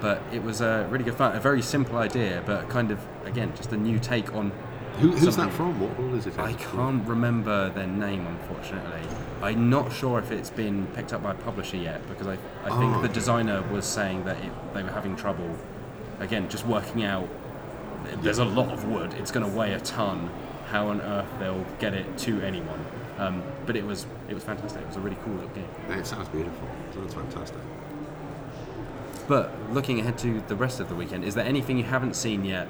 but 0.02 0.21
it 0.34 0.43
was 0.43 0.62
a 0.62 0.88
really 0.89 1.04
good 1.04 1.15
fun, 1.15 1.36
a 1.36 1.39
very 1.39 1.62
simple 1.62 1.98
idea, 1.98 2.43
but 2.45 2.67
kind 2.69 2.91
of 2.91 3.00
again 3.26 3.54
just 3.56 3.71
a 3.71 3.78
new 3.78 4.00
take 4.00 4.34
on. 4.36 4.52
Who, 4.99 5.12
who's 5.12 5.36
that 5.36 5.51
from? 5.51 5.79
What 5.79 5.91
hall 5.97 6.15
is 6.15 6.25
it? 6.25 6.38
I 6.39 6.53
can't 6.53 7.05
remember 7.08 7.69
their 7.71 7.88
name, 7.88 8.25
unfortunately. 8.27 9.01
I'm 9.41 9.69
not 9.69 9.91
sure 9.91 10.19
if 10.19 10.31
it's 10.31 10.49
been 10.49 10.88
picked 10.88 11.12
up 11.13 11.21
by 11.23 11.31
a 11.31 11.36
publisher 11.36 11.77
yet 11.77 12.08
because 12.08 12.27
I, 12.27 12.38
I 12.63 12.69
think 12.79 12.95
Oh, 12.95 13.01
the 13.01 13.10
designer 13.10 13.62
was 13.71 13.86
saying 13.86 14.23
that 14.25 14.38
it, 14.38 14.51
they 14.73 14.84
were 14.84 14.91
having 14.91 15.15
trouble, 15.15 15.58
again, 16.19 16.47
just 16.49 16.65
working 16.65 17.03
out. 17.03 17.27
There's 18.21 18.38
a 18.38 18.45
lot 18.45 18.71
of 18.71 18.86
wood. 18.86 19.13
It's 19.15 19.31
going 19.31 19.49
to 19.49 19.58
weigh 19.58 19.73
a 19.73 19.79
ton. 19.81 20.29
How 20.67 20.88
on 20.88 21.01
earth 21.01 21.27
they'll 21.39 21.65
get 21.79 21.93
it 21.93 22.17
to 22.19 22.41
anyone? 22.41 22.86
Um, 23.17 23.43
but 23.65 23.75
it 23.75 23.86
was 23.86 24.05
it 24.27 24.34
was 24.34 24.43
fantastic. 24.43 24.81
It 24.81 24.88
was 24.88 24.97
a 24.97 24.99
really 24.99 25.17
cool 25.23 25.34
little 25.34 25.49
game. 25.49 25.67
It 25.89 26.05
sounds 26.05 26.27
beautiful. 26.29 26.67
It 26.89 26.93
sounds 26.93 27.13
fantastic. 27.13 27.60
But 29.27 29.51
looking 29.71 29.99
ahead 29.99 30.17
to 30.19 30.41
the 30.47 30.55
rest 30.55 30.79
of 30.79 30.89
the 30.89 30.95
weekend, 30.95 31.23
is 31.23 31.34
there 31.36 31.45
anything 31.45 31.77
you 31.77 31.84
haven't 31.84 32.15
seen 32.15 32.45
yet 32.45 32.67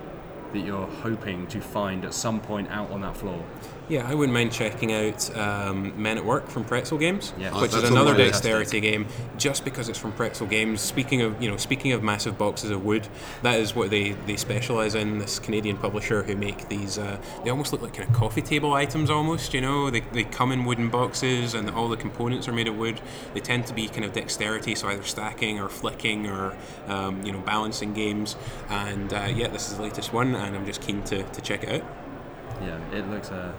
that 0.55 0.65
you're 0.65 0.87
hoping 0.87 1.45
to 1.47 1.61
find 1.61 2.05
at 2.05 2.13
some 2.13 2.39
point 2.39 2.69
out 2.69 2.89
on 2.89 3.01
that 3.01 3.15
floor? 3.15 3.43
Yeah, 3.87 4.09
I 4.09 4.15
wouldn't 4.15 4.33
mind 4.33 4.51
checking 4.51 4.91
out 4.93 5.37
um, 5.37 5.93
Men 6.01 6.17
at 6.17 6.25
Work 6.25 6.49
from 6.49 6.63
Pretzel 6.65 6.97
Games, 6.97 7.33
Yeah. 7.37 7.51
which 7.61 7.71
Oh, 7.71 7.77
is 7.77 7.83
another 7.91 8.15
dexterity 8.17 8.79
game. 8.79 9.05
Just 9.37 9.63
because 9.63 9.89
it's 9.89 9.99
from 9.99 10.11
Pretzel 10.13 10.47
Games. 10.47 10.81
Speaking 10.81 11.21
of, 11.21 11.39
you 11.39 11.47
know, 11.51 11.57
speaking 11.57 11.91
of 11.91 12.01
massive 12.01 12.35
boxes 12.35 12.71
of 12.71 12.83
wood, 12.83 13.07
that 13.43 13.59
is 13.59 13.75
what 13.75 13.91
they, 13.91 14.13
they 14.25 14.37
specialize 14.37 14.95
in. 14.95 15.19
This 15.19 15.37
Canadian 15.37 15.77
publisher 15.77 16.23
who 16.23 16.35
make 16.35 16.67
these, 16.67 16.97
uh, 16.97 17.19
they 17.43 17.51
almost 17.51 17.73
look 17.73 17.83
like 17.83 17.93
kind 17.93 18.09
of 18.09 18.15
coffee 18.15 18.41
table 18.41 18.73
items 18.73 19.11
almost. 19.11 19.53
You 19.53 19.61
know, 19.61 19.91
they, 19.91 19.99
they 19.99 20.23
come 20.23 20.51
in 20.51 20.65
wooden 20.65 20.89
boxes 20.89 21.53
and 21.53 21.69
all 21.69 21.87
the 21.87 21.97
components 21.97 22.47
are 22.47 22.53
made 22.53 22.67
of 22.67 22.75
wood. 22.75 22.99
They 23.35 23.39
tend 23.39 23.67
to 23.67 23.73
be 23.75 23.87
kind 23.87 24.03
of 24.03 24.13
dexterity, 24.13 24.73
so 24.73 24.87
either 24.87 25.03
stacking 25.03 25.59
or 25.59 25.69
flicking 25.69 26.25
or 26.25 26.57
um, 26.87 27.23
you 27.23 27.31
know 27.31 27.39
balancing 27.41 27.93
games. 27.93 28.35
And 28.67 29.13
uh, 29.13 29.27
yeah, 29.35 29.49
this 29.49 29.69
is 29.69 29.77
the 29.77 29.83
latest 29.83 30.11
one, 30.11 30.33
and 30.33 30.55
I'm 30.55 30.65
just 30.65 30.81
keen 30.81 31.03
to, 31.03 31.21
to 31.21 31.41
check 31.41 31.61
it 31.63 31.69
out. 31.69 31.87
Yeah, 32.63 32.79
it 32.93 33.07
looks 33.09 33.29
uh, 33.29 33.51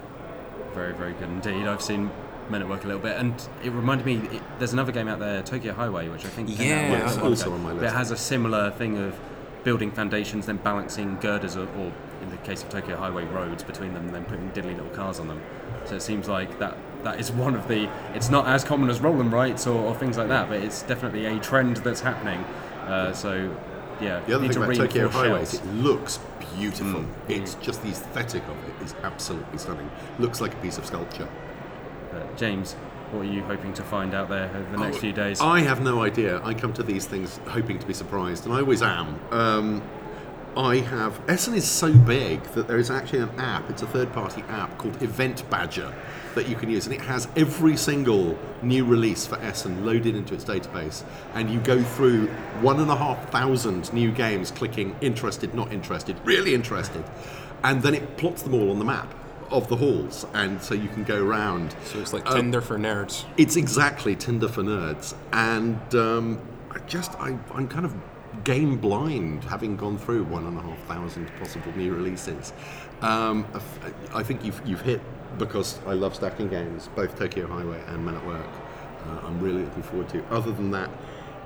very, 0.77 0.93
very 0.93 1.13
good 1.13 1.29
indeed. 1.29 1.67
I've 1.67 1.81
seen 1.81 2.11
Men 2.49 2.61
at 2.61 2.69
Work 2.69 2.83
a 2.83 2.87
little 2.87 3.01
bit, 3.01 3.17
and 3.17 3.33
it 3.63 3.71
reminded 3.71 4.05
me. 4.05 4.17
It, 4.37 4.41
there's 4.59 4.73
another 4.73 4.91
game 4.91 5.07
out 5.07 5.19
there, 5.19 5.41
Tokyo 5.41 5.73
Highway, 5.73 6.07
which 6.07 6.23
I 6.23 6.29
think 6.29 6.49
came 6.49 6.71
out 6.71 6.91
Yeah, 6.91 7.19
a 7.19 7.23
also 7.23 7.51
on 7.51 7.63
my 7.63 7.71
list. 7.73 7.83
It 7.83 7.95
has 7.95 8.11
a 8.11 8.17
similar 8.17 8.71
thing 8.71 8.97
of 8.97 9.19
building 9.63 9.91
foundations, 9.91 10.45
then 10.45 10.57
balancing 10.57 11.17
girders, 11.19 11.57
or, 11.57 11.67
or 11.77 11.91
in 12.21 12.29
the 12.29 12.37
case 12.37 12.63
of 12.63 12.69
Tokyo 12.69 12.95
Highway, 12.95 13.25
roads 13.25 13.63
between 13.63 13.93
them, 13.93 14.05
and 14.05 14.15
then 14.15 14.25
putting 14.25 14.49
diddly 14.51 14.75
little 14.75 14.91
cars 14.91 15.19
on 15.19 15.27
them. 15.27 15.41
So 15.85 15.95
it 15.95 16.01
seems 16.01 16.29
like 16.29 16.59
that 16.59 16.77
that 17.03 17.19
is 17.19 17.31
one 17.31 17.55
of 17.55 17.67
the. 17.67 17.89
It's 18.13 18.29
not 18.29 18.47
as 18.47 18.63
common 18.63 18.89
as 18.89 19.01
roll 19.01 19.19
and 19.19 19.31
rights 19.31 19.65
or, 19.67 19.79
or 19.79 19.95
things 19.95 20.17
like 20.17 20.27
that, 20.29 20.47
but 20.47 20.61
it's 20.61 20.83
definitely 20.83 21.25
a 21.25 21.39
trend 21.39 21.77
that's 21.77 22.01
happening. 22.01 22.39
Uh, 22.85 23.11
so 23.13 23.55
yeah, 24.01 24.21
The 24.27 24.35
other 24.35 24.47
thing 24.47 24.57
about 24.63 24.75
Tokyo 24.75 25.03
reinforce 25.03 25.13
Highway 25.25 25.41
is 25.43 25.53
it 25.55 25.65
looks 25.73 26.19
beautiful. 26.55 27.01
Mm. 27.01 27.07
It's 27.29 27.55
just 27.55 27.81
the 27.83 27.89
aesthetic 27.89 28.43
of 28.47 28.57
it 28.69 28.83
is 28.85 28.95
absolutely 29.03 29.57
stunning. 29.57 29.89
Looks 30.19 30.41
like 30.41 30.53
a 30.53 30.57
piece 30.57 30.77
of 30.77 30.85
sculpture. 30.85 31.27
Uh, 32.13 32.23
James, 32.35 32.73
what 33.11 33.21
are 33.21 33.31
you 33.31 33.43
hoping 33.43 33.73
to 33.73 33.83
find 33.83 34.13
out 34.13 34.29
there 34.29 34.49
over 34.55 34.71
the 34.71 34.77
next 34.77 34.97
Oh, 34.97 34.99
few 34.99 35.13
days? 35.13 35.39
I 35.41 35.59
have 35.61 35.81
no 35.81 36.01
idea. 36.03 36.41
I 36.43 36.53
come 36.53 36.73
to 36.73 36.83
these 36.83 37.05
things 37.05 37.39
hoping 37.47 37.79
to 37.79 37.85
be 37.87 37.93
surprised, 37.93 38.45
and 38.45 38.53
I 38.53 38.59
always 38.59 38.81
am. 38.81 39.19
Um, 39.31 39.81
I 40.57 40.77
have. 40.77 41.21
Essen 41.29 41.53
is 41.53 41.65
so 41.69 41.93
big 41.93 42.41
that 42.55 42.67
there 42.67 42.79
is 42.79 42.89
actually 42.89 43.19
an 43.19 43.29
app. 43.37 43.69
It's 43.69 43.83
a 43.83 43.87
third-party 43.87 44.41
app 44.49 44.75
called 44.79 44.99
Event 45.03 45.47
Badger 45.51 45.93
that 46.33 46.49
you 46.49 46.55
can 46.55 46.69
use, 46.69 46.87
and 46.87 46.95
it 46.95 47.01
has 47.01 47.27
every 47.35 47.77
single 47.77 48.37
new 48.63 48.83
release 48.83 49.27
for 49.27 49.35
Essen 49.35 49.85
loaded 49.85 50.15
into 50.15 50.33
its 50.33 50.43
database. 50.43 51.03
And 51.35 51.49
you 51.51 51.59
go 51.59 51.81
through 51.83 52.27
one 52.61 52.79
and 52.79 52.89
a 52.89 52.95
half 52.95 53.29
thousand 53.29 53.93
new 53.93 54.11
games, 54.11 54.49
clicking 54.49 54.95
interested, 54.99 55.53
not 55.53 55.71
interested, 55.71 56.15
really 56.23 56.55
interested, 56.55 57.03
and 57.63 57.83
then 57.83 57.93
it 57.93 58.17
plots 58.17 58.41
them 58.41 58.55
all 58.55 58.71
on 58.71 58.79
the 58.79 58.85
map 58.85 59.13
of 59.51 59.67
the 59.67 59.75
halls, 59.75 60.25
and 60.33 60.61
so 60.61 60.73
you 60.73 60.89
can 60.89 61.03
go 61.03 61.23
around. 61.23 61.75
So 61.85 61.99
it's 61.99 62.13
like 62.13 62.29
Uh, 62.29 62.35
Tinder 62.35 62.61
for 62.61 62.79
nerds. 62.79 63.25
It's 63.37 63.55
exactly 63.55 64.15
Tinder 64.15 64.49
for 64.49 64.63
nerds, 64.63 65.13
and 65.31 65.79
um, 65.93 66.39
I 66.71 66.79
just 66.87 67.13
I, 67.19 67.37
I'm 67.53 67.67
kind 67.67 67.85
of 67.85 67.93
game 68.43 68.77
blind, 68.77 69.43
having 69.43 69.75
gone 69.75 69.97
through 69.97 70.23
one 70.25 70.45
and 70.45 70.57
a 70.57 70.61
half 70.61 70.79
thousand 70.83 71.29
possible 71.39 71.71
new 71.75 71.93
releases. 71.93 72.53
Um, 73.01 73.45
I 74.13 74.23
think 74.23 74.43
you've 74.43 74.61
you've 74.65 74.81
hit 74.81 75.01
because 75.37 75.79
I 75.85 75.93
love 75.93 76.15
stacking 76.15 76.49
games, 76.49 76.89
both 76.95 77.17
Tokyo 77.17 77.47
Highway 77.47 77.83
and 77.87 78.05
Men 78.05 78.15
at 78.15 78.25
Work. 78.25 78.47
Uh, 79.05 79.27
I'm 79.27 79.39
really 79.39 79.63
looking 79.63 79.83
forward 79.83 80.09
to. 80.09 80.25
Other 80.25 80.51
than 80.51 80.71
that, 80.71 80.89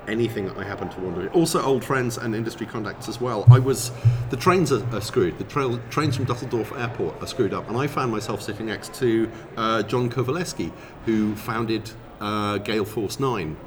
anything 0.07 0.45
that 0.47 0.57
I 0.57 0.63
happen 0.63 0.89
to 0.89 0.99
wander. 0.99 1.29
Also, 1.31 1.61
old 1.61 1.83
friends 1.83 2.17
and 2.17 2.35
industry 2.35 2.65
contacts 2.65 3.07
as 3.07 3.21
well. 3.21 3.45
I 3.51 3.59
was 3.59 3.91
the 4.29 4.37
trains 4.37 4.71
are, 4.71 4.85
are 4.95 5.01
screwed. 5.01 5.37
The 5.37 5.43
trail, 5.45 5.79
trains 5.89 6.15
from 6.15 6.25
Dusseldorf 6.25 6.71
Airport 6.73 7.21
are 7.21 7.27
screwed 7.27 7.53
up, 7.53 7.67
and 7.67 7.77
I 7.77 7.87
found 7.87 8.11
myself 8.11 8.41
sitting 8.41 8.67
next 8.67 8.93
to 8.95 9.29
uh, 9.57 9.83
John 9.83 10.09
Kovaleski, 10.09 10.71
who 11.05 11.35
founded 11.35 11.91
uh, 12.19 12.57
Gale 12.59 12.85
Force 12.85 13.19
Nine. 13.19 13.57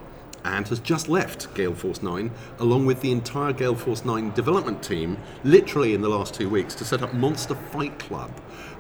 And 0.45 0.69
has 0.69 0.79
just 0.79 1.09
left 1.09 1.53
Gale 1.55 1.75
Force 1.75 2.03
9, 2.03 2.31
along 2.59 2.87
with 2.87 3.01
the 3.01 3.11
entire 3.11 3.53
Gale 3.53 3.75
Force 3.75 4.05
9 4.05 4.33
development 4.33 4.83
team, 4.83 5.17
literally 5.43 5.95
in 5.95 6.03
the 6.03 6.09
last 6.09 6.35
two 6.35 6.49
weeks, 6.49 6.75
to 6.77 6.85
set 6.85 7.03
up 7.03 7.15
Monster 7.15 7.55
Fight 7.55 7.99
Club, 7.99 8.31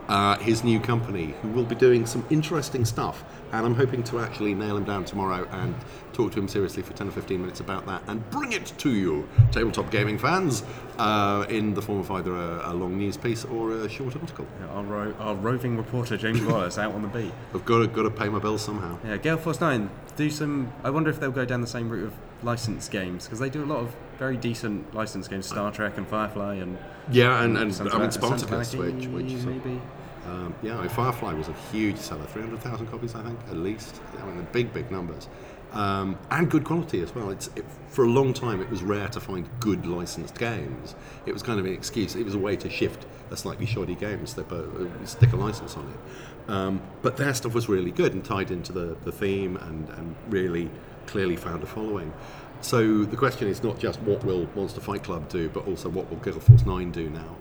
uh, 0.08 0.36
his 0.38 0.64
new 0.64 0.78
company, 0.80 1.34
who 1.42 1.48
will 1.48 1.64
be 1.64 1.74
doing 1.74 2.06
some 2.06 2.24
interesting 2.30 2.84
stuff. 2.84 3.24
And 3.52 3.64
I'm 3.64 3.74
hoping 3.74 4.02
to 4.04 4.18
actually 4.20 4.54
nail 4.54 4.76
him 4.76 4.84
down 4.84 5.04
tomorrow 5.04 5.46
and 5.52 5.74
talk 6.12 6.32
to 6.32 6.40
him 6.40 6.48
seriously 6.48 6.82
for 6.82 6.92
10 6.92 7.08
or 7.08 7.10
15 7.12 7.40
minutes 7.40 7.60
about 7.60 7.86
that 7.86 8.02
and 8.08 8.28
bring 8.30 8.52
it 8.52 8.72
to 8.78 8.90
you, 8.90 9.28
tabletop 9.52 9.90
gaming 9.90 10.18
fans, 10.18 10.64
uh, 10.98 11.46
in 11.48 11.74
the 11.74 11.82
form 11.82 12.00
of 12.00 12.10
either 12.10 12.34
a, 12.34 12.72
a 12.72 12.74
long 12.74 12.98
news 12.98 13.16
piece 13.16 13.44
or 13.44 13.72
a 13.72 13.88
short 13.88 14.16
article. 14.16 14.46
Our, 14.70 14.82
ro- 14.82 15.14
our 15.18 15.34
roving 15.34 15.76
reporter 15.76 16.16
James 16.16 16.42
Wallis 16.42 16.78
out 16.78 16.94
on 16.94 17.02
the 17.02 17.08
beat. 17.08 17.32
I've 17.54 17.64
got 17.64 17.78
to, 17.78 17.86
got 17.86 18.02
to 18.02 18.10
pay 18.10 18.28
my 18.28 18.38
bills 18.38 18.62
somehow. 18.62 18.98
Yeah, 19.04 19.16
Gale 19.16 19.36
Force 19.38 19.60
Nine. 19.60 19.90
Do 20.16 20.30
some. 20.30 20.72
I 20.84 20.90
wonder 20.90 21.10
if 21.10 21.18
they'll 21.18 21.30
go 21.32 21.44
down 21.44 21.60
the 21.60 21.66
same 21.66 21.88
route 21.88 22.06
of 22.06 22.14
licensed 22.44 22.90
games 22.90 23.24
because 23.24 23.38
they 23.38 23.50
do 23.50 23.64
a 23.64 23.66
lot 23.66 23.78
of 23.78 23.94
very 24.18 24.37
decent 24.37 24.94
licensed 24.94 25.30
games, 25.30 25.46
Star 25.46 25.72
Trek 25.72 25.96
and 25.96 26.07
Firefly 26.07 26.57
and 26.57 26.78
Yeah, 27.11 27.42
and, 27.42 27.57
and 27.57 27.72
I 27.90 27.98
mean 27.98 28.11
Spartacus, 28.11 28.74
which, 28.74 29.07
which 29.07 29.33
maybe. 29.44 29.80
Um, 30.26 30.54
yeah, 30.62 30.78
I 30.78 30.83
mean, 30.83 30.88
Firefly 30.88 31.35
was 31.35 31.48
a 31.48 31.52
huge 31.70 31.98
seller, 31.98 32.24
300,000 32.24 32.87
copies, 32.87 33.14
I 33.14 33.22
think, 33.22 33.38
at 33.48 33.57
least. 33.57 34.00
I 34.18 34.24
mean, 34.24 34.38
the 34.38 34.42
big, 34.44 34.72
big 34.72 34.90
numbers. 34.90 35.28
Um, 35.72 36.18
and 36.30 36.50
good 36.50 36.64
quality 36.64 37.00
as 37.02 37.14
well. 37.14 37.30
It's, 37.30 37.48
it, 37.57 37.64
for 37.88 38.04
a 38.04 38.09
long 38.09 38.33
time, 38.33 38.62
it 38.62 38.70
was 38.70 38.83
rare 38.83 39.09
to 39.09 39.20
find 39.20 39.48
good 39.61 39.87
licensed 39.87 40.38
games. 40.38 40.94
It 41.26 41.33
was 41.33 41.42
kind 41.42 41.59
of 41.59 41.66
an 41.66 41.72
excuse. 41.72 42.14
It 42.14 42.24
was 42.24 42.35
a 42.35 42.38
way 42.38 42.57
to 42.57 42.70
shift 42.70 43.07
a 43.30 43.37
slightly 43.37 43.66
shoddy 43.66 43.96
game, 43.96 44.26
slip 44.26 44.52
a, 44.52 44.64
uh, 44.64 45.04
stick 45.04 45.33
a 45.33 45.37
license 45.37 45.76
on 45.76 45.88
it. 45.88 46.50
Um, 46.50 46.80
but 47.02 47.16
their 47.16 47.35
stuff 47.35 47.54
was 47.54 47.68
really 47.68 47.90
good 47.90 48.14
and 48.14 48.24
tied 48.24 48.50
into 48.50 48.72
the, 48.72 48.96
the 49.04 49.12
theme 49.12 49.57
and, 49.57 49.88
and 49.90 50.14
really 50.28 50.70
clearly 51.06 51.36
found 51.36 51.62
a 51.62 51.66
following. 51.66 52.12
So 52.60 53.04
the 53.04 53.16
question 53.16 53.48
is 53.48 53.62
not 53.62 53.78
just 53.78 54.00
what 54.00 54.24
will 54.24 54.48
Monster 54.56 54.80
Fight 54.80 55.02
Club 55.02 55.28
do, 55.28 55.48
but 55.50 55.66
also 55.66 55.88
what 55.88 56.08
will 56.10 56.16
Gale 56.18 56.40
Force 56.40 56.64
9 56.64 56.90
do 56.92 57.10
now. 57.10 57.36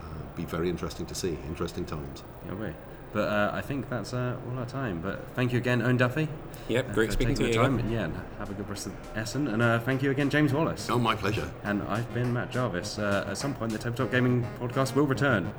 Uh, 0.00 0.04
be 0.34 0.44
very 0.44 0.68
interesting 0.70 1.04
to 1.06 1.14
see. 1.14 1.36
Interesting 1.46 1.84
times. 1.84 2.22
Yeah, 2.46 2.54
we. 2.54 2.68
But 3.12 3.28
uh, 3.28 3.50
I 3.52 3.60
think 3.60 3.90
that's 3.90 4.14
uh, 4.14 4.36
all 4.50 4.58
our 4.58 4.64
time. 4.64 5.02
But 5.02 5.22
thank 5.34 5.52
you 5.52 5.58
again, 5.58 5.82
Owen 5.82 5.98
Duffy. 5.98 6.28
Yep, 6.68 6.88
uh, 6.88 6.92
great 6.94 7.06
for 7.08 7.12
speaking 7.12 7.34
taking 7.34 7.52
to 7.52 7.58
the 7.58 7.58
you 7.58 7.62
time. 7.62 7.74
again. 7.74 7.84
And, 7.86 7.94
yeah, 7.94 8.04
and 8.04 8.16
have 8.38 8.48
a 8.48 8.54
good 8.54 8.66
rest 8.70 8.86
of 8.86 8.94
Essen. 9.14 9.48
And 9.48 9.60
uh, 9.60 9.78
thank 9.80 10.02
you 10.02 10.10
again, 10.10 10.30
James 10.30 10.54
Wallis. 10.54 10.88
Oh, 10.88 10.98
my 10.98 11.14
pleasure. 11.14 11.50
And 11.64 11.82
I've 11.82 12.12
been 12.14 12.32
Matt 12.32 12.50
Jarvis. 12.50 12.98
Uh, 12.98 13.26
at 13.28 13.36
some 13.36 13.52
point, 13.54 13.72
the 13.72 13.78
Tabletop 13.78 14.10
Gaming 14.10 14.46
podcast 14.58 14.94
will 14.94 15.06
return. 15.06 15.52